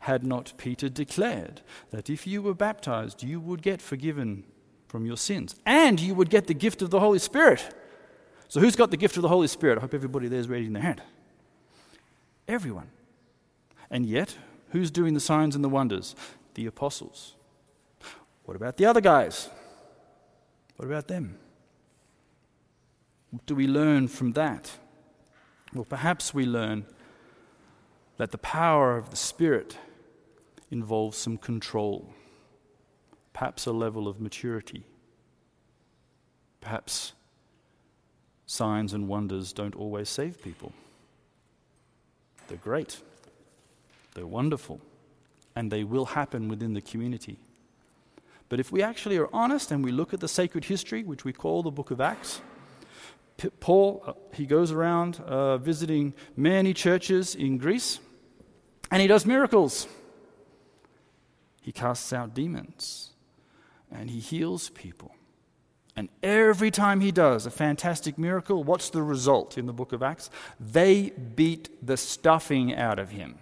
Had 0.00 0.24
not 0.24 0.54
Peter 0.56 0.88
declared 0.88 1.60
that 1.90 2.08
if 2.08 2.26
you 2.26 2.40
were 2.40 2.54
baptized, 2.54 3.22
you 3.22 3.40
would 3.40 3.60
get 3.60 3.82
forgiven 3.82 4.44
from 4.88 5.04
your 5.04 5.16
sins 5.16 5.56
and 5.66 6.00
you 6.00 6.14
would 6.14 6.30
get 6.30 6.46
the 6.46 6.54
gift 6.54 6.80
of 6.80 6.90
the 6.90 7.00
Holy 7.00 7.18
Spirit? 7.18 7.74
So, 8.48 8.60
who's 8.60 8.76
got 8.76 8.90
the 8.90 8.96
gift 8.96 9.16
of 9.16 9.22
the 9.22 9.28
Holy 9.28 9.46
Spirit? 9.46 9.78
I 9.78 9.80
hope 9.82 9.94
everybody 9.94 10.28
there 10.28 10.40
is 10.40 10.48
raising 10.48 10.72
their 10.72 10.82
hand. 10.82 11.02
Everyone. 12.48 12.90
And 13.90 14.06
yet, 14.06 14.36
who's 14.70 14.90
doing 14.90 15.14
the 15.14 15.20
signs 15.20 15.54
and 15.54 15.62
the 15.62 15.68
wonders? 15.68 16.14
The 16.54 16.66
apostles. 16.66 17.34
What 18.44 18.56
about 18.56 18.76
the 18.76 18.86
other 18.86 19.00
guys? 19.00 19.48
What 20.76 20.86
about 20.86 21.08
them? 21.08 21.38
What 23.30 23.46
do 23.46 23.54
we 23.54 23.66
learn 23.66 24.08
from 24.08 24.32
that? 24.32 24.72
Well, 25.72 25.84
perhaps 25.84 26.34
we 26.34 26.44
learn 26.44 26.84
that 28.16 28.32
the 28.32 28.38
power 28.38 28.96
of 28.96 29.10
the 29.10 29.16
Spirit 29.16 29.78
involves 30.70 31.16
some 31.16 31.36
control, 31.36 32.12
perhaps 33.32 33.66
a 33.66 33.72
level 33.72 34.08
of 34.08 34.20
maturity, 34.20 34.84
perhaps 36.60 37.12
signs 38.46 38.92
and 38.92 39.06
wonders 39.06 39.52
don't 39.52 39.76
always 39.76 40.08
save 40.08 40.42
people. 40.42 40.72
They're 42.48 42.58
great, 42.58 43.00
they're 44.14 44.26
wonderful, 44.26 44.80
and 45.54 45.70
they 45.70 45.84
will 45.84 46.06
happen 46.06 46.48
within 46.48 46.74
the 46.74 46.80
community. 46.80 47.38
But 48.48 48.58
if 48.58 48.72
we 48.72 48.82
actually 48.82 49.16
are 49.18 49.30
honest 49.32 49.70
and 49.70 49.84
we 49.84 49.92
look 49.92 50.12
at 50.12 50.18
the 50.18 50.26
sacred 50.26 50.64
history, 50.64 51.04
which 51.04 51.24
we 51.24 51.32
call 51.32 51.62
the 51.62 51.70
book 51.70 51.92
of 51.92 52.00
Acts, 52.00 52.40
Paul, 53.60 54.02
uh, 54.06 54.12
he 54.34 54.46
goes 54.46 54.72
around 54.72 55.20
uh, 55.20 55.58
visiting 55.58 56.14
many 56.36 56.74
churches 56.74 57.34
in 57.34 57.58
Greece, 57.58 58.00
and 58.90 59.00
he 59.00 59.08
does 59.08 59.24
miracles. 59.24 59.86
He 61.62 61.72
casts 61.72 62.12
out 62.12 62.34
demons, 62.34 63.10
and 63.90 64.10
he 64.10 64.20
heals 64.20 64.70
people. 64.70 65.12
And 65.96 66.08
every 66.22 66.70
time 66.70 67.00
he 67.00 67.10
does 67.10 67.46
a 67.46 67.50
fantastic 67.50 68.16
miracle, 68.16 68.64
what's 68.64 68.90
the 68.90 69.02
result 69.02 69.58
in 69.58 69.66
the 69.66 69.72
book 69.72 69.92
of 69.92 70.02
Acts? 70.02 70.30
They 70.58 71.10
beat 71.10 71.68
the 71.86 71.96
stuffing 71.96 72.74
out 72.74 72.98
of 72.98 73.10
him. 73.10 73.38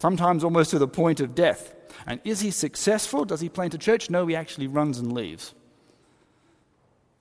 Sometimes 0.00 0.42
almost 0.42 0.70
to 0.70 0.78
the 0.78 0.88
point 0.88 1.20
of 1.20 1.34
death. 1.34 1.74
And 2.06 2.20
is 2.24 2.40
he 2.40 2.50
successful? 2.50 3.24
Does 3.24 3.40
he 3.40 3.48
plant 3.48 3.74
a 3.74 3.78
church? 3.78 4.08
No, 4.08 4.26
he 4.26 4.34
actually 4.34 4.66
runs 4.66 4.98
and 4.98 5.12
leaves. 5.12 5.54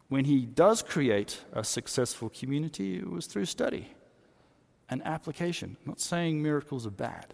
When 0.09 0.25
he 0.25 0.45
does 0.45 0.81
create 0.81 1.41
a 1.53 1.63
successful 1.63 2.29
community, 2.29 2.97
it 2.97 3.09
was 3.09 3.27
through 3.27 3.45
study 3.45 3.93
and 4.89 5.05
application. 5.05 5.77
I'm 5.81 5.89
not 5.89 6.01
saying 6.01 6.41
miracles 6.41 6.87
are 6.87 6.91
bad, 6.91 7.33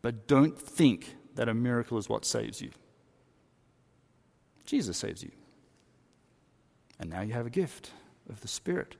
but 0.00 0.28
don't 0.28 0.58
think 0.58 1.16
that 1.34 1.48
a 1.48 1.54
miracle 1.54 1.98
is 1.98 2.08
what 2.08 2.24
saves 2.24 2.60
you. 2.60 2.70
Jesus 4.64 4.96
saves 4.96 5.24
you. 5.24 5.32
And 7.00 7.10
now 7.10 7.22
you 7.22 7.32
have 7.32 7.46
a 7.46 7.50
gift 7.50 7.90
of 8.28 8.40
the 8.40 8.48
Spirit, 8.48 8.94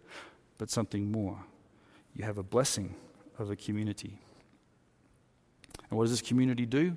but 0.58 0.68
something 0.70 1.12
more. 1.12 1.38
You 2.14 2.24
have 2.24 2.36
a 2.36 2.42
blessing 2.42 2.96
of 3.38 3.50
a 3.50 3.56
community. 3.56 4.18
And 5.88 5.96
what 5.96 6.04
does 6.04 6.10
this 6.10 6.22
community 6.28 6.66
do? 6.66 6.96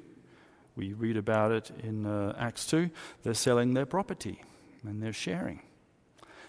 We 0.76 0.94
read 0.94 1.16
about 1.16 1.52
it 1.52 1.72
in 1.84 2.08
uh, 2.08 2.36
Acts 2.40 2.66
2. 2.66 2.90
They're 3.22 3.36
selling 3.36 3.76
their 3.76 3.86
property 3.86 4.42
and 4.84 5.02
they're 5.02 5.14
sharing. 5.14 5.62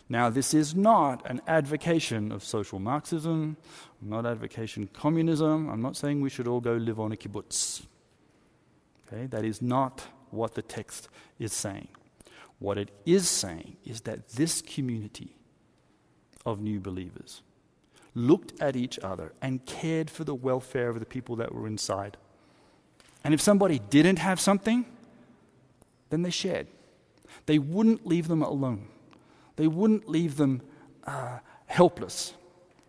Now, 0.09 0.31
this 0.31 0.55
is 0.55 0.75
not 0.75 1.29
an 1.29 1.41
advocation 1.49 2.31
of 2.31 2.45
social 2.45 2.79
Marxism. 2.79 3.57
Not 4.01 4.25
advocating 4.25 4.89
communism. 4.89 5.69
I'm 5.69 5.83
not 5.83 5.97
saying 5.97 6.21
we 6.21 6.31
should 6.31 6.47
all 6.47 6.61
go 6.61 6.75
live 6.75 7.01
on 7.01 7.13
a 7.13 7.17
kibbutz. 7.17 7.83
Okay, 9.07 9.27
that 9.27 9.45
is 9.45 9.61
not 9.61 10.07
what 10.31 10.55
the 10.55 10.63
text 10.63 11.09
is 11.39 11.53
saying. 11.53 11.89
What 12.59 12.79
it 12.79 12.91
is 13.05 13.29
saying 13.29 13.77
is 13.85 14.03
that 14.03 14.31
this 14.31 14.63
community 14.63 15.37
of 16.45 16.61
new 16.61 16.81
believers 16.81 17.43
looked 18.15 18.61
at 18.61 18.77
each 18.77 18.99
other 19.01 19.33
and 19.43 19.67
cared 19.67 20.09
for 20.09 20.25
the 20.25 20.35
welfare 20.35 20.89
of 20.89 21.01
the 21.01 21.07
people 21.07 21.37
that 21.37 21.55
were 21.55 21.67
inside. 21.67 22.17
And 23.23 23.35
if 23.35 23.41
somebody 23.41 23.81
didn't 23.91 24.21
have 24.21 24.41
something, 24.41 24.87
then 26.11 26.23
they 26.23 26.31
shared. 26.31 26.69
They 27.47 27.59
wouldn't 27.59 28.07
leave 28.07 28.29
them 28.29 28.43
alone. 28.43 28.89
They 29.57 29.67
wouldn't 29.67 30.09
leave 30.09 30.37
them 30.37 30.63
uh, 31.05 31.39
helpless. 31.67 32.35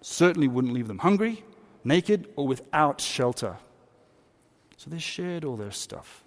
Certainly 0.01 0.49
wouldn't 0.49 0.73
leave 0.73 0.87
them 0.87 0.99
hungry, 0.99 1.43
naked, 1.83 2.27
or 2.35 2.47
without 2.47 3.01
shelter. 3.01 3.57
So 4.77 4.89
they 4.89 4.99
shared 4.99 5.43
all 5.43 5.55
their 5.55 5.71
stuff. 5.71 6.23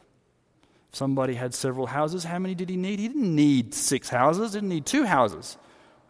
If 0.91 0.97
somebody 0.97 1.35
had 1.35 1.55
several 1.55 1.87
houses. 1.87 2.25
How 2.25 2.39
many 2.39 2.55
did 2.55 2.69
he 2.69 2.77
need? 2.77 2.99
He 2.99 3.09
didn't 3.09 3.35
need 3.35 3.75
six 3.75 4.09
houses, 4.09 4.53
didn't 4.53 4.71
need 4.71 4.87
two 4.87 5.05
houses. 5.05 5.57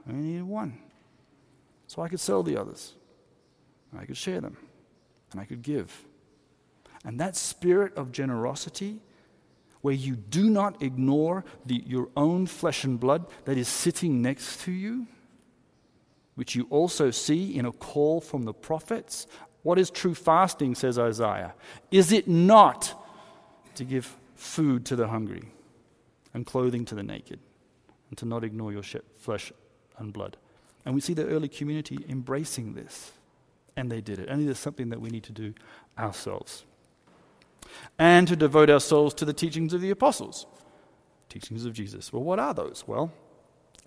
He 0.06 0.12
needed 0.14 0.44
one. 0.44 0.78
So 1.86 2.02
I 2.02 2.08
could 2.08 2.20
sell 2.20 2.42
the 2.42 2.56
others. 2.56 2.94
I 3.96 4.04
could 4.04 4.16
share 4.16 4.40
them. 4.40 4.56
And 5.32 5.40
I 5.40 5.44
could 5.44 5.62
give. 5.62 6.04
And 7.04 7.20
that 7.20 7.36
spirit 7.36 7.96
of 7.96 8.12
generosity, 8.12 9.00
where 9.80 9.94
you 9.94 10.16
do 10.16 10.50
not 10.50 10.82
ignore 10.82 11.44
the, 11.64 11.82
your 11.86 12.08
own 12.16 12.46
flesh 12.46 12.84
and 12.84 13.00
blood 13.00 13.26
that 13.44 13.56
is 13.56 13.68
sitting 13.68 14.20
next 14.20 14.60
to 14.60 14.72
you, 14.72 15.06
which 16.34 16.54
you 16.54 16.66
also 16.70 17.10
see 17.10 17.56
in 17.56 17.64
a 17.64 17.72
call 17.72 18.20
from 18.20 18.44
the 18.44 18.52
prophets. 18.52 19.26
What 19.62 19.78
is 19.78 19.90
true 19.90 20.14
fasting, 20.14 20.74
says 20.74 20.98
Isaiah? 20.98 21.54
Is 21.90 22.12
it 22.12 22.28
not 22.28 22.94
to 23.74 23.84
give 23.84 24.16
food 24.34 24.86
to 24.86 24.96
the 24.96 25.08
hungry, 25.08 25.42
and 26.32 26.46
clothing 26.46 26.84
to 26.86 26.94
the 26.94 27.02
naked, 27.02 27.38
and 28.08 28.18
to 28.18 28.24
not 28.24 28.42
ignore 28.42 28.72
your 28.72 28.82
flesh 28.82 29.52
and 29.98 30.12
blood. 30.12 30.36
And 30.84 30.94
we 30.94 31.00
see 31.00 31.12
the 31.12 31.26
early 31.26 31.48
community 31.48 31.98
embracing 32.08 32.74
this, 32.74 33.12
and 33.76 33.90
they 33.90 34.00
did 34.00 34.18
it. 34.18 34.28
And 34.28 34.40
it 34.40 34.50
is 34.50 34.58
something 34.58 34.88
that 34.88 35.00
we 35.00 35.10
need 35.10 35.24
to 35.24 35.32
do 35.32 35.54
ourselves. 35.98 36.64
And 37.98 38.26
to 38.28 38.36
devote 38.36 38.70
ourselves 38.70 39.14
to 39.14 39.24
the 39.24 39.32
teachings 39.32 39.72
of 39.72 39.80
the 39.80 39.90
apostles, 39.90 40.46
teachings 41.28 41.64
of 41.64 41.72
Jesus. 41.72 42.12
Well, 42.12 42.22
what 42.22 42.38
are 42.38 42.54
those? 42.54 42.84
Well, 42.86 43.12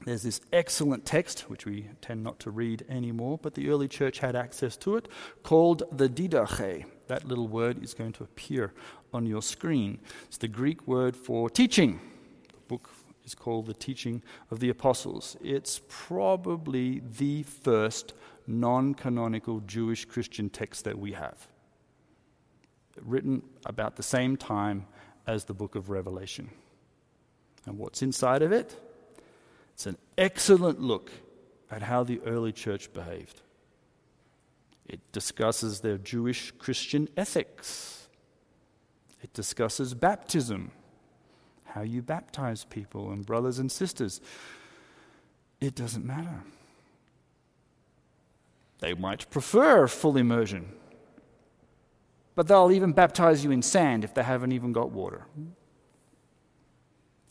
there's 0.06 0.24
this 0.24 0.42
excellent 0.52 1.06
text, 1.06 1.50
which 1.50 1.66
we 1.66 1.88
tend 2.02 2.24
not 2.24 2.40
to 2.42 2.52
read 2.52 2.86
anymore, 2.90 3.40
but 3.42 3.54
the 3.54 3.70
early 3.70 3.88
church 3.88 4.20
had 4.20 4.36
access 4.36 4.76
to 4.78 4.98
it, 4.98 5.08
called 5.44 5.84
the 5.92 6.10
Didache. 6.10 6.86
That 7.08 7.26
little 7.28 7.48
word 7.48 7.84
is 7.84 7.94
going 7.94 8.14
to 8.14 8.24
appear 8.24 8.74
on 9.14 9.26
your 9.26 9.42
screen. 9.42 10.00
It's 10.26 10.38
the 10.38 10.48
Greek 10.48 10.88
word 10.88 11.16
for 11.16 11.50
teaching. 11.50 12.00
The 12.48 12.62
book 12.68 12.90
is 13.24 13.36
called 13.36 13.68
The 13.68 13.74
Teaching 13.74 14.22
of 14.52 14.60
the 14.60 14.70
Apostles. 14.70 15.38
It's 15.42 15.82
probably 15.88 17.02
the 17.18 17.44
first 17.44 18.14
non 18.48 18.94
canonical 18.94 19.62
Jewish 19.62 20.06
Christian 20.06 20.50
text 20.50 20.84
that 20.84 20.98
we 20.98 21.14
have, 21.14 21.48
written 23.02 23.44
about 23.66 23.96
the 23.96 24.04
same 24.04 24.38
time 24.38 24.86
as 25.26 25.46
the 25.46 25.54
book 25.54 25.76
of 25.76 25.90
Revelation. 25.90 26.50
And 27.66 27.78
what's 27.78 28.02
inside 28.02 28.42
of 28.42 28.52
it? 28.52 28.76
It's 29.74 29.86
an 29.86 29.98
excellent 30.18 30.82
look 30.82 31.12
at 31.72 31.82
how 31.82 32.04
the 32.04 32.20
early 32.26 32.52
church 32.52 32.94
behaved. 32.94 33.42
It 34.88 35.00
discusses 35.12 35.80
their 35.80 35.98
Jewish 35.98 36.52
Christian 36.52 37.08
ethics. 37.16 38.08
It 39.22 39.34
discusses 39.34 39.94
baptism, 39.94 40.72
how 41.64 41.82
you 41.82 42.02
baptize 42.02 42.66
people 42.66 43.12
and 43.12 43.26
brothers 43.26 43.60
and 43.60 43.72
sisters. 43.72 44.20
It 45.62 45.74
doesn't 45.74 46.06
matter. 46.06 46.44
They 48.80 48.94
might 48.94 49.30
prefer 49.30 49.88
full 49.88 50.18
immersion, 50.18 50.74
but 52.36 52.48
they'll 52.48 52.72
even 52.72 52.94
baptize 52.94 53.44
you 53.44 53.52
in 53.52 53.62
sand 53.62 54.04
if 54.04 54.14
they 54.14 54.24
haven't 54.24 54.52
even 54.52 54.72
got 54.72 54.92
water. 54.92 55.26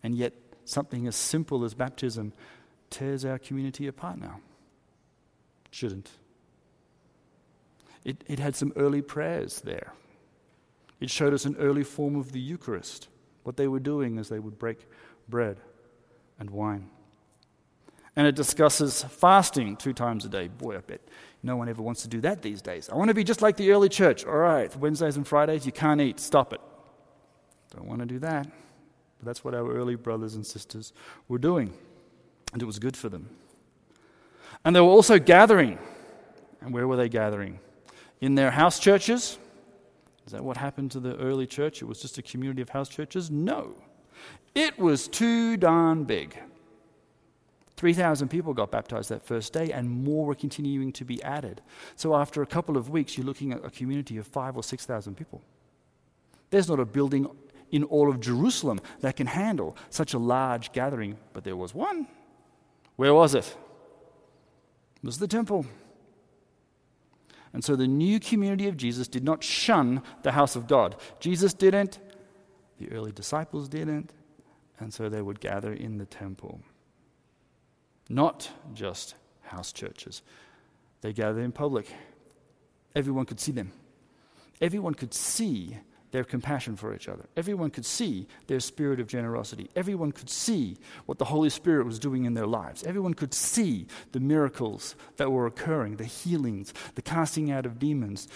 And 0.03 0.15
yet, 0.15 0.33
something 0.65 1.07
as 1.07 1.17
simple 1.17 1.65
as 1.65 1.75
baptism 1.75 2.33
tears 2.91 3.25
our 3.25 3.39
community 3.39 3.87
apart 3.87 4.19
now. 4.19 4.41
It 5.67 5.75
shouldn't. 5.75 6.11
It, 8.05 8.25
it 8.27 8.39
had 8.39 8.57
some 8.57 8.73
early 8.77 9.03
prayers 9.03 9.61
there. 9.61 9.93
It 11.01 11.11
showed 11.11 11.35
us 11.35 11.45
an 11.45 11.57
early 11.59 11.85
form 11.85 12.17
of 12.17 12.33
the 12.33 12.41
Eucharist, 12.41 13.09
what 13.43 13.57
they 13.57 13.69
were 13.69 13.81
doing 13.81 14.19
as 14.19 14.29
they 14.29 14.39
would 14.39 14.59
break 14.59 14.87
bread 15.29 15.59
and 16.39 16.51
wine. 16.51 16.91
And 18.15 18.27
it 18.27 18.35
discusses 18.35 19.03
fasting 19.05 19.77
two 19.77 19.93
times 19.93 20.25
a 20.25 20.29
day. 20.29 20.49
Boy, 20.49 20.77
I 20.77 20.81
bet 20.81 21.01
no 21.43 21.57
one 21.57 21.69
ever 21.69 21.83
wants 21.83 22.03
to 22.03 22.09
do 22.09 22.21
that 22.21 22.43
these 22.43 22.63
days. 22.63 22.89
I 22.89 22.95
want 22.95 23.09
to 23.09 23.15
be 23.15 23.25
just 23.25 23.43
like 23.43 23.57
the 23.57 23.73
early 23.73 23.89
church. 23.89 24.25
All 24.25 24.37
right, 24.37 24.75
Wednesdays 24.77 25.17
and 25.17 25.27
Fridays, 25.27 25.67
you 25.67 25.73
can't 25.73 26.01
eat. 26.01 26.21
Stop 26.21 26.53
it. 26.53 26.61
Don't 27.75 27.87
want 27.87 28.01
to 28.01 28.07
do 28.07 28.19
that. 28.21 28.47
But 29.19 29.27
that's 29.27 29.45
what 29.45 29.55
our 29.55 29.71
early 29.73 29.97
brothers 29.97 30.35
and 30.35 30.47
sisters 30.47 30.93
were 31.29 31.39
doing, 31.39 31.73
and 32.53 32.63
it 32.63 32.65
was 32.65 32.79
good 32.79 32.97
for 32.97 33.09
them. 33.09 33.29
And 34.65 34.77
they 34.77 34.81
were 34.81 34.89
also 34.89 35.19
gathering. 35.19 35.79
And 36.61 36.73
where 36.73 36.87
were 36.87 36.97
they 36.97 37.09
gathering? 37.09 37.59
In 38.21 38.37
their 38.37 38.53
house 38.53 38.79
churches? 38.79 39.39
Is 40.27 40.33
that 40.33 40.45
what 40.45 40.57
happened 40.57 40.93
to 40.93 41.01
the 41.01 41.17
early 41.17 41.47
church? 41.47 41.83
It 41.83 41.87
was 41.87 42.01
just 42.01 42.19
a 42.19 42.23
community 42.23 42.63
of 42.63 42.69
house 42.69 42.89
churches? 42.89 43.31
No. 43.31 43.75
It 44.55 44.79
was 44.79 45.09
too 45.09 45.57
darn 45.57 46.05
big. 46.05 46.39
3,000 47.83 48.29
people 48.29 48.55
got 48.55 48.71
baptized 48.71 49.09
that 49.09 49.25
first 49.25 49.53
day, 49.53 49.73
and 49.73 49.91
more 49.91 50.25
were 50.25 50.37
continuing 50.37 50.93
to 50.93 51.05
be 51.05 51.21
added. 51.25 51.61
So, 51.97 52.15
after 52.15 52.41
a 52.41 52.47
couple 52.47 52.77
of 52.77 52.91
weeks, 52.91 53.19
you're 53.19 53.27
looking 53.27 53.51
at 53.51 53.65
a 53.65 53.71
community 53.71 54.19
of 54.19 54.25
five 54.25 54.57
or 54.57 54.63
6,000 54.63 55.17
people. 55.17 55.43
There's 56.51 56.69
not 56.69 56.79
a 56.79 56.85
building 56.85 57.27
in 57.73 57.83
all 57.83 58.09
of 58.09 58.21
Jerusalem 58.21 58.81
that 59.01 59.17
can 59.17 59.27
handle 59.27 59.77
such 59.91 60.15
a 60.15 60.19
large 60.19 60.71
gathering, 60.71 61.19
but 61.33 61.43
there 61.43 61.57
was 61.57 61.75
one. 61.75 62.07
Where 62.95 63.13
was 63.13 63.35
it? 63.35 63.47
It 65.03 65.07
was 65.07 65.19
the 65.19 65.27
temple. 65.27 65.67
And 67.53 67.65
so 67.65 67.75
the 67.75 67.89
new 67.89 68.21
community 68.21 68.69
of 68.69 68.77
Jesus 68.77 69.09
did 69.09 69.25
not 69.25 69.43
shun 69.43 70.05
the 70.23 70.31
house 70.31 70.55
of 70.55 70.69
God. 70.69 70.95
Jesus 71.19 71.53
didn't, 71.53 71.99
the 72.79 72.93
early 72.93 73.11
disciples 73.11 73.69
didn't, 73.69 74.13
and 74.79 74.95
so 74.95 75.09
they 75.09 75.21
would 75.21 75.41
gather 75.41 75.73
in 75.73 75.99
the 75.99 76.07
temple. 76.07 76.61
Not 78.13 78.51
just 78.75 79.15
house 79.41 79.73
churches, 79.73 80.21
they 81.01 81.15
gathered 81.15 81.43
in 81.43 81.51
public. 81.51 81.91
Everyone 82.95 83.25
could 83.25 83.41
see 83.41 83.53
them. 83.53 83.73
Everyone 84.61 84.93
could 84.93 85.15
see 85.15 85.79
their 86.11 86.23
compassion 86.23 86.77
for 86.77 86.95
each 86.95 87.09
other. 87.09 87.25
Everyone 87.39 87.71
could 87.71 87.87
see 87.87 88.29
their 88.49 88.61
spirit 88.61 89.01
of 89.01 89.07
generosity. 89.07 89.71
Everyone 89.75 90.13
could 90.13 90.29
see 90.29 90.77
what 91.07 91.17
the 91.17 91.25
Holy 91.25 91.49
Spirit 91.49 91.87
was 91.87 91.99
doing 91.99 92.27
in 92.27 92.35
their 92.35 92.47
lives. 92.47 92.85
Everyone 92.85 93.15
could 93.15 93.33
see 93.33 93.87
the 94.13 94.21
miracles 94.21 94.95
that 95.17 95.33
were 95.33 95.47
occurring, 95.47 95.97
the 95.97 96.05
healings, 96.05 96.75
the 96.97 97.03
casting 97.03 97.51
out 97.51 97.65
of 97.65 97.79
demons. 97.79 98.29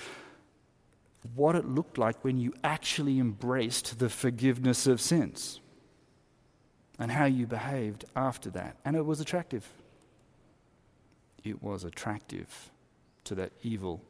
What 1.35 1.55
it 1.55 1.69
looked 1.69 1.99
like 1.99 2.25
when 2.25 2.39
you 2.39 2.55
actually 2.65 3.19
embraced 3.19 3.99
the 3.99 4.09
forgiveness 4.09 4.87
of 4.87 5.03
sins 5.03 5.61
and 6.99 7.11
how 7.11 7.25
you 7.25 7.47
behaved 7.47 8.05
after 8.15 8.51
that. 8.51 8.77
And 8.85 8.97
it 8.97 9.05
was 9.05 9.21
attractive. 9.21 9.67
It 11.45 11.63
was 11.63 11.85
attractive 11.85 12.71
to 13.25 13.35
that 13.35 13.53
evil 13.63 14.03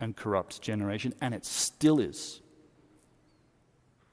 and 0.00 0.16
corrupt 0.16 0.62
generation, 0.62 1.14
and 1.20 1.34
it 1.34 1.44
still 1.44 2.00
is 2.00 2.40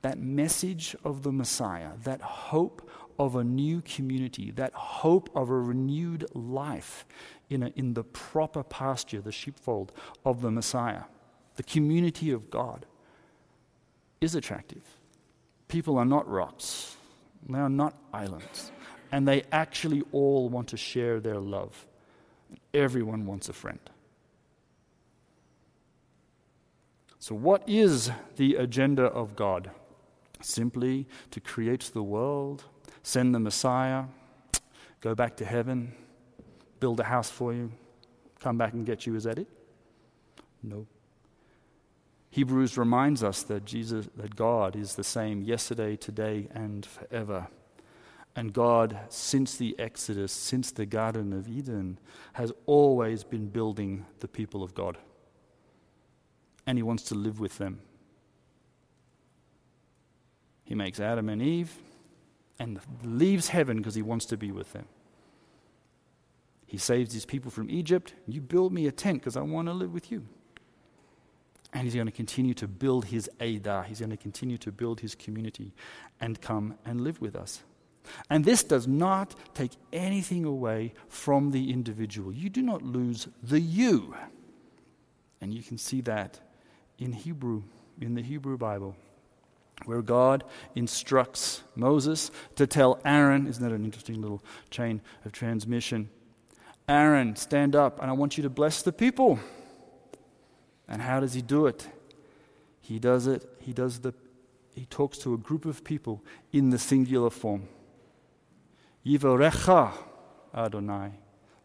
that 0.01 0.19
message 0.19 0.95
of 1.03 1.23
the 1.23 1.31
Messiah, 1.31 1.89
that 2.03 2.21
hope 2.21 2.89
of 3.19 3.35
a 3.35 3.43
new 3.43 3.81
community, 3.81 4.51
that 4.51 4.73
hope 4.73 5.29
of 5.35 5.49
a 5.49 5.59
renewed 5.59 6.25
life 6.33 7.05
in, 7.49 7.63
a, 7.63 7.67
in 7.75 7.93
the 7.93 8.03
proper 8.03 8.63
pasture, 8.63 9.21
the 9.21 9.31
sheepfold 9.31 9.91
of 10.23 10.41
the 10.41 10.51
Messiah, 10.51 11.03
the 11.55 11.63
community 11.63 12.31
of 12.31 12.49
God, 12.49 12.85
is 14.21 14.35
attractive. 14.35 14.83
People 15.67 15.97
are 15.97 16.05
not 16.05 16.27
rocks, 16.29 16.95
they 17.49 17.59
are 17.59 17.69
not 17.69 17.95
islands, 18.13 18.71
and 19.11 19.27
they 19.27 19.43
actually 19.51 20.03
all 20.11 20.49
want 20.49 20.69
to 20.69 20.77
share 20.77 21.19
their 21.19 21.39
love. 21.39 21.87
Everyone 22.73 23.25
wants 23.25 23.49
a 23.49 23.53
friend. 23.53 23.79
So, 27.19 27.35
what 27.35 27.63
is 27.67 28.11
the 28.35 28.55
agenda 28.55 29.03
of 29.03 29.35
God? 29.35 29.71
simply 30.41 31.07
to 31.31 31.39
create 31.39 31.91
the 31.93 32.03
world, 32.03 32.63
send 33.03 33.33
the 33.33 33.39
Messiah, 33.39 34.05
go 35.01 35.15
back 35.15 35.37
to 35.37 35.45
heaven, 35.45 35.93
build 36.79 36.99
a 36.99 37.03
house 37.03 37.29
for 37.29 37.53
you, 37.53 37.71
come 38.39 38.57
back 38.57 38.73
and 38.73 38.85
get 38.85 39.05
you. 39.05 39.15
Is 39.15 39.23
that 39.23 39.39
it? 39.39 39.47
No. 40.63 40.85
Hebrews 42.29 42.77
reminds 42.77 43.23
us 43.23 43.43
that 43.43 43.65
Jesus 43.65 44.09
that 44.15 44.35
God 44.35 44.75
is 44.75 44.95
the 44.95 45.03
same 45.03 45.41
yesterday, 45.41 45.95
today 45.95 46.47
and 46.53 46.85
forever. 46.85 47.47
And 48.35 48.53
God 48.53 48.99
since 49.09 49.57
the 49.57 49.75
Exodus, 49.79 50.31
since 50.31 50.71
the 50.71 50.85
garden 50.85 51.33
of 51.33 51.47
Eden 51.47 51.97
has 52.33 52.51
always 52.65 53.23
been 53.23 53.47
building 53.47 54.05
the 54.19 54.27
people 54.27 54.61
of 54.61 54.75
God. 54.75 54.97
And 56.67 56.77
he 56.77 56.83
wants 56.83 57.03
to 57.03 57.15
live 57.15 57.39
with 57.39 57.57
them. 57.57 57.79
He 60.63 60.75
makes 60.75 60.99
Adam 60.99 61.29
and 61.29 61.41
Eve 61.41 61.71
and 62.59 62.79
leaves 63.03 63.47
heaven 63.47 63.77
because 63.77 63.95
he 63.95 64.01
wants 64.01 64.25
to 64.25 64.37
be 64.37 64.51
with 64.51 64.73
them. 64.73 64.85
He 66.65 66.77
saves 66.77 67.13
his 67.13 67.25
people 67.25 67.49
from 67.49 67.71
Egypt. 67.71 68.13
You 68.27 68.41
build 68.41 68.73
me 68.73 68.85
a 68.85 68.91
tent 68.91 69.21
because 69.21 69.37
I 69.37 69.41
want 69.41 69.69
to 69.69 69.73
live 69.73 69.93
with 69.93 70.11
you. 70.11 70.27
And 71.73 71.83
he's 71.83 71.95
going 71.95 72.07
to 72.07 72.11
continue 72.11 72.53
to 72.55 72.67
build 72.67 73.05
his 73.05 73.29
Edah. 73.39 73.85
He's 73.85 73.99
going 73.99 74.09
to 74.09 74.17
continue 74.17 74.57
to 74.59 74.71
build 74.71 75.01
his 75.01 75.15
community 75.15 75.73
and 76.19 76.39
come 76.41 76.75
and 76.85 77.01
live 77.01 77.21
with 77.21 77.35
us. 77.35 77.63
And 78.29 78.45
this 78.45 78.63
does 78.63 78.87
not 78.87 79.35
take 79.53 79.71
anything 79.91 80.45
away 80.45 80.93
from 81.09 81.51
the 81.51 81.71
individual. 81.71 82.31
You 82.31 82.49
do 82.49 82.61
not 82.61 82.81
lose 82.81 83.27
the 83.43 83.59
you. 83.59 84.15
And 85.41 85.53
you 85.53 85.61
can 85.61 85.77
see 85.77 86.01
that 86.01 86.39
in 86.97 87.11
Hebrew, 87.11 87.63
in 87.99 88.15
the 88.15 88.23
Hebrew 88.23 88.57
Bible 88.57 88.95
where 89.85 90.01
God 90.01 90.43
instructs 90.75 91.61
Moses 91.75 92.31
to 92.55 92.65
tell 92.65 92.99
Aaron, 93.05 93.47
isn't 93.47 93.63
that 93.63 93.73
an 93.73 93.85
interesting 93.85 94.21
little 94.21 94.43
chain 94.69 95.01
of 95.23 95.31
transmission? 95.31 96.09
Aaron, 96.89 97.35
stand 97.35 97.75
up, 97.75 98.01
and 98.01 98.09
I 98.09 98.13
want 98.13 98.37
you 98.37 98.43
to 98.43 98.49
bless 98.49 98.81
the 98.81 98.91
people. 98.91 99.39
And 100.87 101.01
how 101.01 101.19
does 101.19 101.33
he 101.33 101.41
do 101.41 101.67
it? 101.67 101.87
He 102.81 102.99
does 102.99 103.27
it, 103.27 103.49
he 103.59 103.73
does 103.73 103.99
the 103.99 104.13
he 104.77 104.85
talks 104.85 105.17
to 105.19 105.33
a 105.33 105.37
group 105.37 105.65
of 105.65 105.83
people 105.83 106.21
in 106.53 106.69
the 106.69 106.77
singular 106.77 107.31
form. 107.31 107.67
Yivarecha 109.03 109.91
Adonai. 110.53 111.11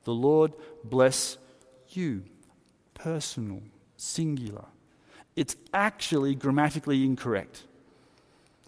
The 0.05 0.15
Lord 0.15 0.55
bless 0.83 1.37
you. 1.91 2.25
Personal, 2.95 3.61
singular. 3.99 4.65
It's 5.37 5.57
actually 5.75 6.35
grammatically 6.35 7.05
incorrect. 7.05 7.65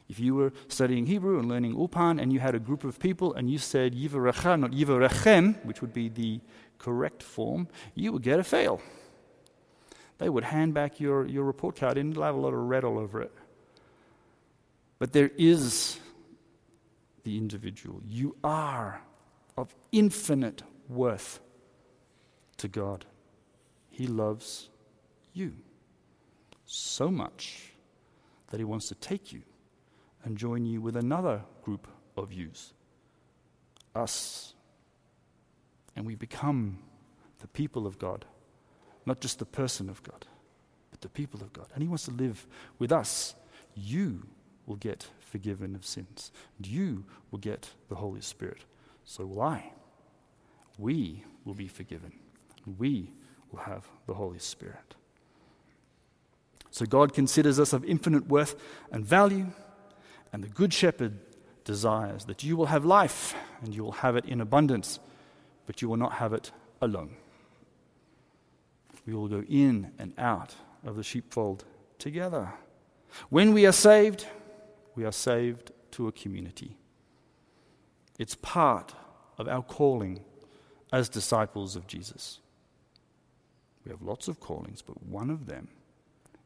If 0.09 0.21
you 0.21 0.35
were 0.35 0.53
studying 0.69 1.07
Hebrew 1.07 1.39
and 1.39 1.49
learning 1.49 1.75
Ulpan 1.75 2.21
and 2.21 2.31
you 2.31 2.41
had 2.41 2.55
a 2.55 2.59
group 2.59 2.85
of 2.85 2.99
people 2.99 3.33
and 3.33 3.51
you 3.51 3.59
said 3.59 3.95
Yivarecha, 3.95 4.61
not 4.61 4.73
Yivarechem, 4.73 5.65
which 5.65 5.81
would 5.81 5.95
be 5.95 6.11
the 6.11 6.41
correct 6.79 7.23
form, 7.23 7.69
you 7.95 8.13
would 8.13 8.23
get 8.23 8.39
a 8.39 8.45
fail. 8.45 8.83
They 10.19 10.29
would 10.29 10.45
hand 10.45 10.75
back 10.75 11.01
your, 11.01 11.27
your 11.27 11.45
report 11.45 11.77
card 11.77 11.99
and 11.99 12.13
it'll 12.13 12.23
have 12.23 12.35
a 12.35 12.39
lot 12.39 12.55
of 12.55 12.61
red 12.61 12.85
all 12.85 12.99
over 12.99 13.21
it. 13.21 13.33
But 14.99 15.13
there 15.13 15.31
is 15.37 15.99
the 17.25 17.37
individual. 17.37 18.01
You 18.07 18.37
are 18.45 19.03
of 19.57 19.75
infinite 19.93 20.63
worth 20.89 21.41
to 22.59 22.69
God. 22.69 23.05
He 23.91 24.07
loves 24.07 24.69
you 25.33 25.55
so 26.65 27.11
much 27.11 27.73
that 28.51 28.59
He 28.59 28.65
wants 28.65 28.89
to 28.89 28.95
take 28.95 29.33
you 29.33 29.43
and 30.25 30.39
join 30.39 30.65
you 30.65 30.81
with 30.81 30.97
another 30.97 31.43
group 31.63 31.87
of 32.17 32.33
yous, 32.33 32.73
us. 33.95 34.55
And 35.97 36.07
we 36.07 36.15
become 36.15 36.79
the 37.41 37.49
people 37.49 37.87
of 37.87 37.99
God, 37.99 38.25
not 39.07 39.21
just 39.21 39.39
the 39.39 39.45
person 39.45 39.89
of 39.89 40.03
God, 40.03 40.27
but 40.91 41.01
the 41.01 41.09
people 41.09 41.41
of 41.43 41.53
God. 41.53 41.67
And 41.75 41.83
He 41.83 41.89
wants 41.89 42.05
to 42.05 42.11
live 42.11 42.47
with 42.79 42.93
us. 42.93 43.35
You 43.75 44.27
will 44.67 44.77
get 44.77 45.07
forgiven 45.21 45.75
of 45.75 45.85
sins, 45.85 46.33
and 46.57 46.67
you 46.67 47.05
will 47.31 47.39
get 47.39 47.71
the 47.89 47.97
Holy 47.97 48.21
Spirit. 48.21 48.65
So 49.05 49.27
will 49.27 49.43
I. 49.43 49.73
We 50.79 51.25
will 51.45 51.55
be 51.55 51.69
forgiven, 51.69 52.13
and 52.65 52.79
we 52.79 53.11
will 53.51 53.61
have 53.61 53.87
the 54.07 54.15
Holy 54.15 54.39
Spirit. 54.39 54.95
So 56.71 56.87
God 56.87 57.15
considers 57.15 57.61
us 57.61 57.73
of 57.73 57.85
infinite 57.85 58.27
worth 58.27 58.57
and 58.91 59.07
value. 59.07 59.47
And 60.33 60.43
the 60.43 60.49
Good 60.49 60.75
Shepherd 60.75 61.21
desires 61.65 62.25
that 62.25 62.43
you 62.43 62.57
will 62.57 62.67
have 62.67 62.85
life 62.85 63.35
and 63.63 63.73
you 63.73 63.85
will 63.85 63.93
have 63.93 64.17
it 64.17 64.25
in 64.25 64.41
abundance, 64.41 64.99
but 65.67 65.81
you 65.81 65.89
will 65.89 65.97
not 65.97 66.15
have 66.15 66.33
it 66.33 66.51
alone. 66.81 67.11
We 69.07 69.15
will 69.15 69.29
go 69.29 69.43
in 69.49 69.93
and 69.99 70.13
out 70.19 70.55
of 70.85 70.97
the 70.97 71.03
sheepfold 71.03 71.65
together. 71.99 72.53
When 73.29 73.53
we 73.53 73.67
are 73.67 73.73
saved, 73.73 74.27
we 74.95 75.05
are 75.05 75.13
saved 75.13 75.73
to 75.93 76.09
a 76.09 76.13
community. 76.13 76.77
It's 78.19 78.35
part 78.37 78.95
of 79.39 79.49
our 79.49 79.63
calling 79.63 80.21
as 80.93 81.09
disciples 81.09 81.77
of 81.77 81.87
Jesus. 81.87 82.41
We 83.85 83.91
have 83.91 84.03
lots 84.03 84.29
of 84.29 84.41
callings, 84.41 84.83
but 84.83 85.03
one 85.03 85.31
of 85.31 85.47
them 85.47 85.69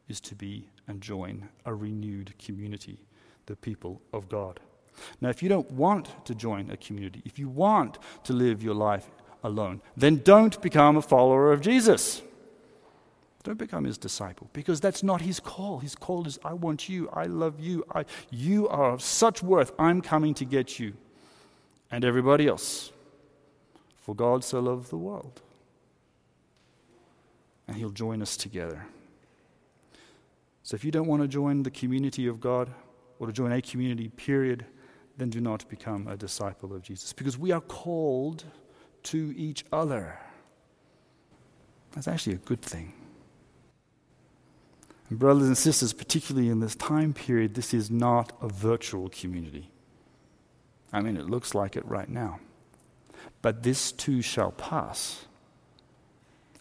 is 0.07 0.19
to 0.21 0.35
be 0.35 0.69
and 0.87 1.01
join 1.01 1.49
a 1.65 1.73
renewed 1.73 2.33
community 2.37 2.99
the 3.45 3.55
people 3.55 4.01
of 4.13 4.29
God. 4.29 4.59
Now, 5.21 5.29
if 5.29 5.41
you 5.41 5.49
don't 5.49 5.69
want 5.71 6.25
to 6.25 6.35
join 6.35 6.69
a 6.71 6.77
community, 6.77 7.21
if 7.25 7.39
you 7.39 7.49
want 7.49 7.97
to 8.25 8.33
live 8.33 8.61
your 8.61 8.75
life 8.75 9.09
alone, 9.43 9.81
then 9.97 10.17
don't 10.17 10.61
become 10.61 10.97
a 10.97 11.01
follower 11.01 11.51
of 11.51 11.61
Jesus. 11.61 12.21
Don't 13.49 13.57
become 13.57 13.85
his 13.85 13.97
disciple 13.97 14.47
because 14.53 14.79
that's 14.79 15.01
not 15.01 15.21
his 15.21 15.39
call. 15.39 15.79
His 15.79 15.95
call 15.95 16.27
is, 16.27 16.37
I 16.45 16.53
want 16.53 16.87
you, 16.87 17.09
I 17.11 17.23
love 17.23 17.59
you, 17.59 17.83
I, 17.95 18.05
you 18.29 18.67
are 18.67 18.91
of 18.91 19.01
such 19.01 19.41
worth, 19.41 19.71
I'm 19.79 20.03
coming 20.03 20.35
to 20.35 20.45
get 20.45 20.77
you 20.77 20.93
and 21.89 22.05
everybody 22.05 22.47
else. 22.47 22.91
For 24.01 24.13
God 24.13 24.43
so 24.43 24.59
loved 24.59 24.91
the 24.91 24.97
world. 24.97 25.41
And 27.67 27.75
he'll 27.75 27.89
join 27.89 28.21
us 28.21 28.37
together. 28.37 28.85
So 30.61 30.75
if 30.75 30.85
you 30.85 30.91
don't 30.91 31.07
want 31.07 31.23
to 31.23 31.27
join 31.27 31.63
the 31.63 31.71
community 31.71 32.27
of 32.27 32.39
God, 32.39 32.69
or 33.17 33.25
to 33.25 33.33
join 33.33 33.51
a 33.51 33.63
community, 33.63 34.09
period, 34.09 34.63
then 35.17 35.31
do 35.31 35.41
not 35.41 35.67
become 35.69 36.07
a 36.07 36.15
disciple 36.15 36.71
of 36.71 36.83
Jesus. 36.83 37.13
Because 37.13 37.35
we 37.35 37.51
are 37.51 37.61
called 37.61 38.43
to 39.05 39.33
each 39.35 39.65
other. 39.73 40.19
That's 41.93 42.07
actually 42.07 42.35
a 42.35 42.45
good 42.45 42.61
thing. 42.61 42.93
And, 45.09 45.19
brothers 45.19 45.47
and 45.47 45.57
sisters, 45.57 45.93
particularly 45.93 46.49
in 46.49 46.59
this 46.59 46.75
time 46.75 47.13
period, 47.13 47.55
this 47.55 47.73
is 47.73 47.89
not 47.89 48.31
a 48.41 48.47
virtual 48.47 49.09
community. 49.09 49.69
I 50.93 51.01
mean, 51.01 51.17
it 51.17 51.29
looks 51.29 51.53
like 51.53 51.75
it 51.75 51.85
right 51.85 52.09
now. 52.09 52.39
But 53.41 53.63
this 53.63 53.91
too 53.91 54.21
shall 54.21 54.51
pass. 54.51 55.25